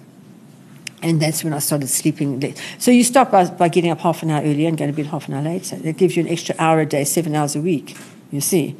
[1.03, 2.63] And that's when I started sleeping late.
[2.79, 5.07] So you start by, by getting up half an hour earlier and going to bed
[5.07, 5.75] half an hour later.
[5.75, 7.97] That gives you an extra hour a day, seven hours a week,
[8.31, 8.77] you see.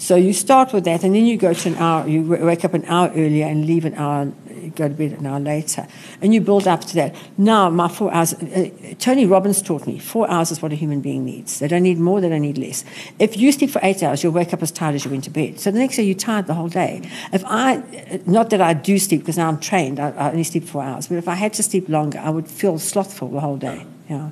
[0.00, 2.72] So you start with that, and then you go to an hour, you wake up
[2.72, 4.32] an hour earlier and leave an hour,
[4.74, 5.86] go to bed an hour later.
[6.22, 7.14] And you build up to that.
[7.36, 11.02] Now, my four hours, uh, Tony Robbins taught me four hours is what a human
[11.02, 11.58] being needs.
[11.58, 12.82] They don't need more, they don't need less.
[13.18, 15.30] If you sleep for eight hours, you'll wake up as tired as you went to
[15.30, 15.60] bed.
[15.60, 17.02] So the next day, you're tired the whole day.
[17.30, 17.82] If I,
[18.24, 21.08] not that I do sleep because now I'm trained, I, I only sleep four hours,
[21.08, 23.84] but if I had to sleep longer, I would feel slothful the whole day.
[24.08, 24.30] Yeah.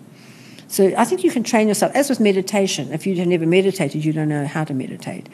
[0.69, 2.93] So I think you can train yourself, as with meditation.
[2.93, 5.27] If you've never meditated, you don't know how to meditate.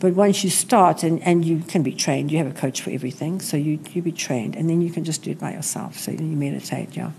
[0.00, 2.90] But once you start, and, and you can be trained, you have a coach for
[2.90, 5.98] everything, so you, you be trained, and then you can just do it by yourself.
[5.98, 7.12] So you meditate, yeah.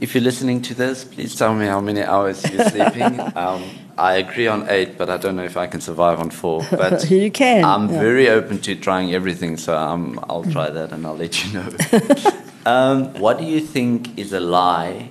[0.00, 3.18] If you're listening to this, please tell me how many hours you're sleeping.
[3.34, 3.64] um,
[3.98, 6.64] I agree on eight, but I don't know if I can survive on four.
[6.70, 7.98] But You can, I'm yeah.
[7.98, 11.68] very open to trying everything, so um, I'll try that and I'll let you know.
[12.66, 15.10] um, what do you think is a lie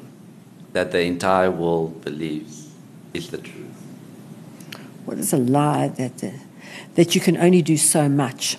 [0.76, 2.70] that the entire world believes
[3.14, 3.82] is the truth?
[5.06, 6.34] What is a lie that, the,
[6.96, 8.58] that you can only do so much?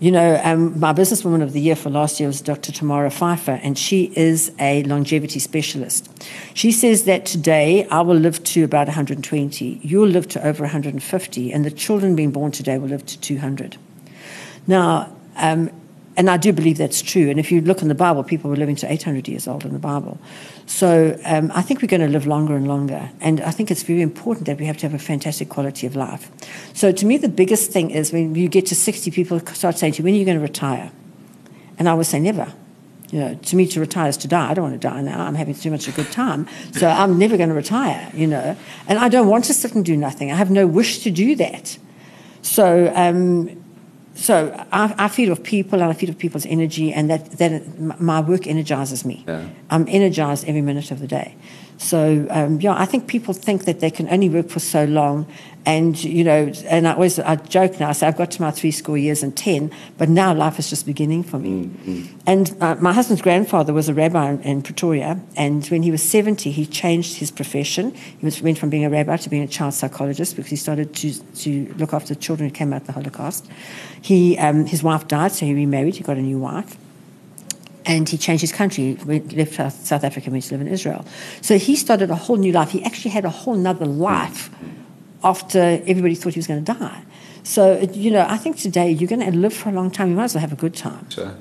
[0.00, 2.72] You know, um, my businesswoman of the year for last year was Dr.
[2.72, 6.10] Tamara Pfeiffer, and she is a longevity specialist.
[6.52, 11.52] She says that today I will live to about 120, you'll live to over 150,
[11.52, 13.76] and the children being born today will live to 200.
[14.66, 15.70] Now, um,
[16.16, 17.30] and I do believe that's true.
[17.30, 19.72] And if you look in the Bible, people were living to 800 years old in
[19.72, 20.18] the Bible.
[20.66, 23.10] So um, I think we're going to live longer and longer.
[23.20, 25.96] And I think it's very important that we have to have a fantastic quality of
[25.96, 26.30] life.
[26.74, 29.94] So to me, the biggest thing is when you get to 60, people start saying
[29.94, 30.92] to you, when are you going to retire?
[31.78, 32.52] And I would say, never.
[33.10, 34.50] You know, to me, to retire is to die.
[34.50, 35.24] I don't want to die now.
[35.24, 36.46] I'm having too much of a good time.
[36.72, 38.56] So I'm never going to retire, you know.
[38.86, 40.32] And I don't want to sit and do nothing.
[40.32, 41.78] I have no wish to do that.
[42.40, 43.61] So, um,
[44.14, 47.78] so I, I feed off people and I feed off people's energy, and that, that
[48.00, 49.24] my work energizes me.
[49.26, 49.48] Yeah.
[49.70, 51.36] I'm energized every minute of the day.
[51.82, 55.26] So um, yeah, I think people think that they can only work for so long,
[55.66, 57.88] and you know, and I always I joke now.
[57.88, 60.70] I say I've got to my three score years and ten, but now life is
[60.70, 61.70] just beginning for me.
[62.24, 66.02] And uh, my husband's grandfather was a rabbi in, in Pretoria, and when he was
[66.02, 67.92] seventy, he changed his profession.
[67.94, 70.94] He was, went from being a rabbi to being a child psychologist because he started
[70.96, 71.12] to
[71.42, 73.50] to look after children who came out of the Holocaust.
[74.00, 75.96] He um, his wife died, so he remarried.
[75.96, 76.76] He got a new wife
[77.84, 78.94] and he changed his country.
[78.94, 81.04] He left South, Africa and went to live in Israel.
[81.40, 82.70] So he started a whole new life.
[82.70, 84.50] He actually had a whole nother life
[85.24, 87.02] after everybody thought he was going to die.
[87.44, 90.10] So, you know, I think today you're going to live for a long time.
[90.10, 91.08] You might as well have a good time.
[91.10, 91.34] Sure.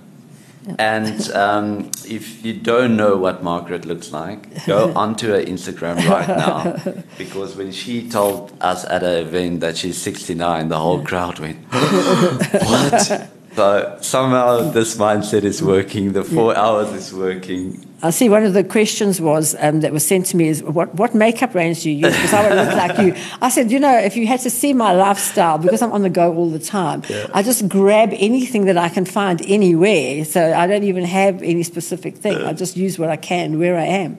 [0.77, 6.27] And um, if you don't know what Margaret looks like, go onto her Instagram right
[6.27, 6.95] now.
[7.17, 11.57] Because when she told us at an event that she's 69, the whole crowd went,
[11.71, 13.29] What?
[13.55, 17.85] So somehow this mindset is working, the four hours is working.
[18.03, 20.95] I see one of the questions was um, that was sent to me is what,
[20.95, 22.15] what makeup range do you use?
[22.15, 23.21] Because I want to look like you.
[23.41, 26.09] I said, you know, if you had to see my lifestyle, because I'm on the
[26.09, 30.25] go all the time, I just grab anything that I can find anywhere.
[30.25, 32.37] So I don't even have any specific thing.
[32.37, 34.17] I just use what I can where I am.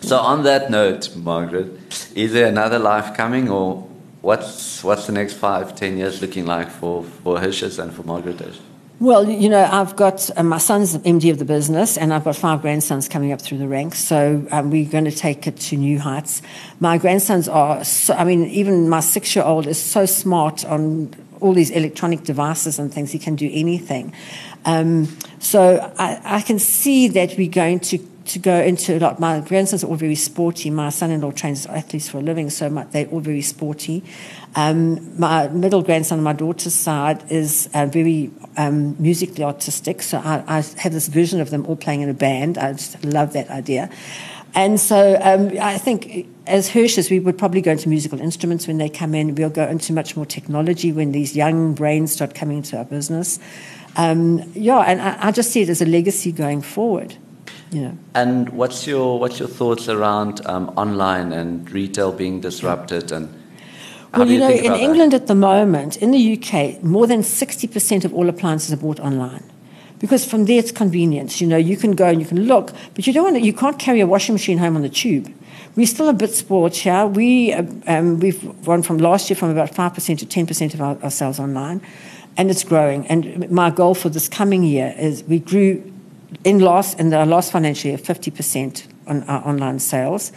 [0.00, 1.78] So on that note, Margaret,
[2.16, 3.86] is there another life coming or
[4.22, 8.40] what's what's the next five, ten years looking like for, for Hirsch's and for Margaret?
[9.00, 12.36] Well, you know, I've got uh, my son's MD of the business, and I've got
[12.36, 13.98] five grandsons coming up through the ranks.
[13.98, 16.40] So um, we're going to take it to new heights.
[16.78, 21.70] My grandsons are, so, I mean, even my six-year-old is so smart on all these
[21.70, 23.10] electronic devices and things.
[23.10, 24.14] He can do anything.
[24.64, 25.08] Um,
[25.40, 29.18] so I, I can see that we're going to to go into like.
[29.18, 30.70] My grandsons are all very sporty.
[30.70, 34.02] My son-in-law trains athletes for a living, so my, they're all very sporty.
[34.54, 40.18] Um, my middle grandson on my daughter's side is uh, very um, musically artistic, so
[40.18, 42.58] I, I have this vision of them all playing in a band.
[42.58, 43.90] I just love that idea.
[44.54, 48.76] And so um, I think as Hirsch's, we would probably go into musical instruments when
[48.76, 49.34] they come in.
[49.34, 53.38] We'll go into much more technology when these young brains start coming into our business.
[53.96, 57.16] Um, yeah, and I, I just see it as a legacy going forward.
[57.72, 57.98] You know.
[58.14, 63.28] And what's your what's your thoughts around um, online and retail being disrupted and
[64.12, 64.84] how Well, do you know, think in about that?
[64.84, 69.00] England at the moment, in the UK, more than 60% of all appliances are bought
[69.00, 69.42] online.
[70.00, 71.40] Because from there it's convenience.
[71.40, 73.54] You know, you can go and you can look, but you don't want to, you
[73.54, 75.32] can't carry a washing machine home on the tube.
[75.76, 77.06] We're still a bit spoiled here.
[77.06, 80.98] We, uh, um, we've gone from last year from about 5% to 10% of our,
[81.02, 81.80] our sales online.
[82.36, 83.06] and it's growing.
[83.08, 85.91] And my goal for this coming year is we grew
[86.44, 90.32] in last in the last financial year 50% on our online sales.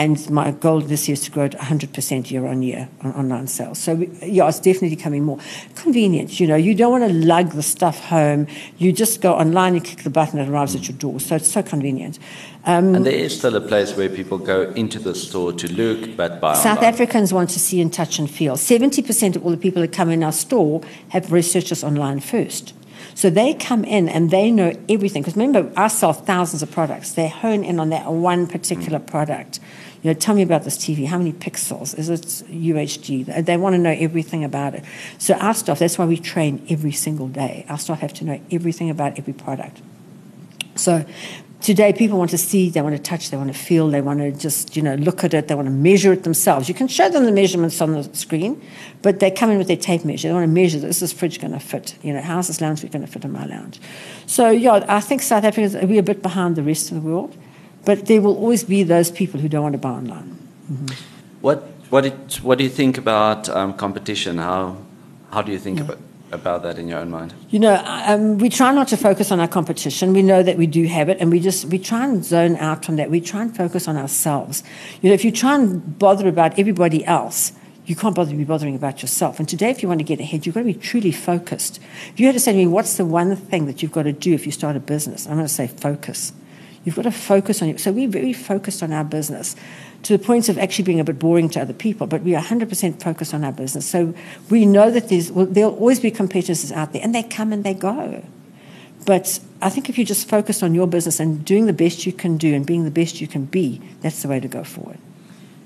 [0.00, 3.48] And my goal this year is to grow at 100% year on year on online
[3.48, 3.80] sales.
[3.80, 5.40] So, we, yeah, it's definitely becoming more
[5.74, 6.38] convenient.
[6.38, 8.46] You know, you don't want to lug the stuff home.
[8.76, 11.18] You just go online, you click the button, it arrives at your door.
[11.18, 12.20] So, it's so convenient.
[12.64, 16.16] Um, and there is still a place where people go into the store to look,
[16.16, 16.94] but buy South online.
[16.94, 18.54] Africans want to see and touch and feel.
[18.54, 22.72] 70% of all the people that come in our store have researched us online first.
[23.18, 25.22] So they come in and they know everything.
[25.22, 27.14] Because remember, I sell thousands of products.
[27.14, 29.58] They hone in on that one particular product.
[30.04, 31.04] You know, tell me about this TV.
[31.04, 31.98] How many pixels?
[31.98, 33.44] Is it UHD?
[33.44, 34.84] They want to know everything about it.
[35.18, 37.66] So our staff, that's why we train every single day.
[37.68, 39.82] Our staff have to know everything about every product.
[40.76, 41.04] So
[41.60, 44.20] today people want to see, they want to touch, they want to feel, they want
[44.20, 46.68] to just, you know, look at it, they want to measure it themselves.
[46.68, 48.62] You can show them the measurements on the screen,
[49.02, 50.28] but they come in with their tape measure.
[50.28, 51.96] They want to measure, this, is this fridge going to fit?
[52.02, 53.80] You know, how's this lounge going to fit in my lounge?
[54.26, 57.36] So, yeah, I think South Africa, we're a bit behind the rest of the world,
[57.84, 60.38] but there will always be those people who don't want to buy online.
[60.70, 60.86] Mm-hmm.
[61.40, 64.38] What, what, it, what do you think about um, competition?
[64.38, 64.76] How,
[65.30, 65.84] how do you think yeah.
[65.84, 65.98] about
[66.30, 67.34] about that in your own mind?
[67.50, 70.12] You know, um, we try not to focus on our competition.
[70.12, 72.84] We know that we do have it, and we just we try and zone out
[72.84, 73.10] from that.
[73.10, 74.62] We try and focus on ourselves.
[75.00, 77.52] You know, if you try and bother about everybody else,
[77.86, 79.38] you can't bother to be bothering about yourself.
[79.38, 81.80] And today, if you want to get ahead, you've got to be truly focused.
[82.12, 84.12] If you had to say to me, what's the one thing that you've got to
[84.12, 85.26] do if you start a business?
[85.26, 86.32] I'm going to say focus.
[86.88, 87.80] You've got to focus on it.
[87.80, 89.54] So we're very focused on our business
[90.04, 92.42] to the point of actually being a bit boring to other people, but we are
[92.42, 93.84] 100% focused on our business.
[93.84, 94.14] So
[94.48, 97.62] we know that there's, well, there'll always be competitors out there, and they come and
[97.62, 98.24] they go.
[99.04, 102.12] But I think if you just focus on your business and doing the best you
[102.14, 104.96] can do and being the best you can be, that's the way to go forward.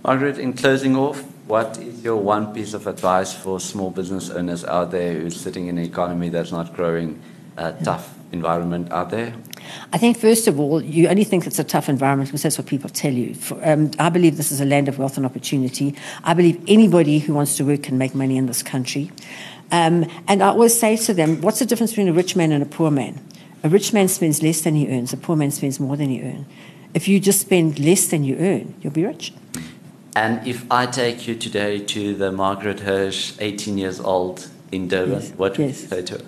[0.02, 4.64] Margaret, in closing off, what is your one piece of advice for small business owners
[4.64, 7.22] out there who's sitting in an economy that's not growing,
[7.56, 9.34] uh, tough environment are there?
[9.92, 12.66] I think, first of all, you only think it's a tough environment because that's what
[12.66, 13.34] people tell you.
[13.34, 15.94] For, um, I believe this is a land of wealth and opportunity.
[16.24, 19.12] I believe anybody who wants to work can make money in this country.
[19.70, 22.62] Um, and I always say to them, what's the difference between a rich man and
[22.62, 23.20] a poor man?
[23.64, 26.20] A rich man spends less than he earns, a poor man spends more than he
[26.22, 26.46] earns.
[26.94, 29.32] If you just spend less than you earn, you'll be rich.
[30.14, 35.22] And if I take you today to the Margaret Hirsch, 18 years old in Durban,
[35.22, 35.30] yes.
[35.30, 35.82] what would yes.
[35.82, 36.24] you say to her?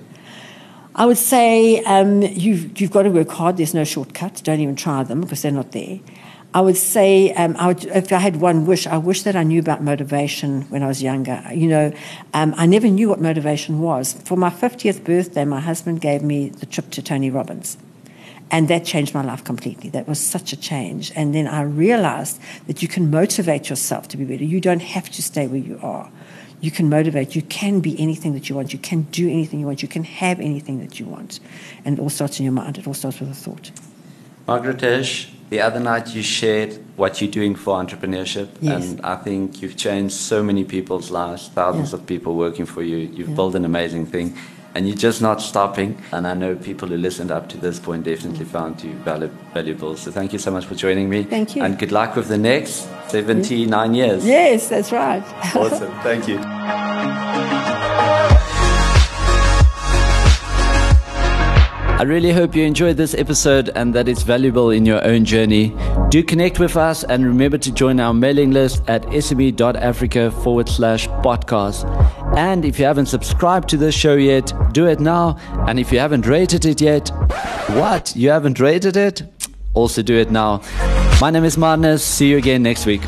[0.97, 3.57] I would say um, you've, you've got to work hard.
[3.57, 4.41] There's no shortcuts.
[4.41, 5.99] Don't even try them because they're not there.
[6.55, 9.43] I would say, um, I would, if I had one wish, I wish that I
[9.43, 11.43] knew about motivation when I was younger.
[11.53, 11.93] You know,
[12.33, 14.13] um, I never knew what motivation was.
[14.13, 17.77] For my 50th birthday, my husband gave me the trip to Tony Robbins.
[18.53, 19.91] And that changed my life completely.
[19.91, 21.11] That was such a change.
[21.17, 24.45] And then I realized that you can motivate yourself to be better.
[24.45, 26.09] You don't have to stay where you are
[26.61, 27.35] you can motivate.
[27.35, 28.73] You can be anything that you want.
[28.73, 29.83] You can do anything you want.
[29.83, 31.41] You can have anything that you want.
[31.85, 32.79] And it all starts in your mind.
[32.79, 33.71] It all starts with a thought.
[34.47, 38.49] Margaret Hirsch, the other night you shared what you're doing for entrepreneurship.
[38.61, 38.85] Yes.
[38.85, 41.99] And I think you've changed so many people's lives, thousands yeah.
[41.99, 42.97] of people working for you.
[42.97, 43.35] You've yeah.
[43.35, 44.37] built an amazing thing
[44.75, 45.97] and you're just not stopping.
[46.13, 49.97] And I know people who listened up to this point definitely found you valuable.
[49.97, 51.25] So thank you so much for joining me.
[51.25, 51.63] Thank you.
[51.63, 54.27] And good luck with the next 79 years.
[54.27, 55.23] Yes, that's right.
[55.55, 55.93] awesome.
[56.01, 56.41] Thank you.
[61.97, 65.75] I really hope you enjoyed this episode and that it's valuable in your own journey.
[66.11, 71.09] Do connect with us and remember to join our mailing list at sme.africa forward slash
[71.09, 71.85] podcast.
[72.37, 75.37] And if you haven't subscribed to this show yet, do it now.
[75.69, 77.11] And if you haven't rated it yet,
[77.69, 78.13] what?
[78.17, 79.23] You haven't rated it?
[79.73, 80.61] Also do it now.
[81.21, 82.01] My name is Marnus.
[82.01, 83.03] See you again next week.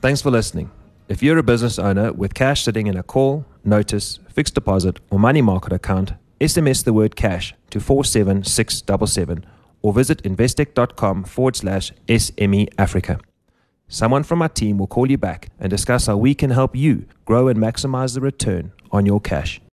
[0.00, 0.70] Thanks for listening.
[1.08, 5.18] If you're a business owner with cash sitting in a call, notice, fixed deposit, or
[5.18, 9.44] money market account, SMS the word cash to 47677
[9.82, 13.20] or visit investec.com forward slash SME Africa.
[13.94, 17.04] Someone from our team will call you back and discuss how we can help you
[17.26, 19.60] grow and maximize the return on your cash.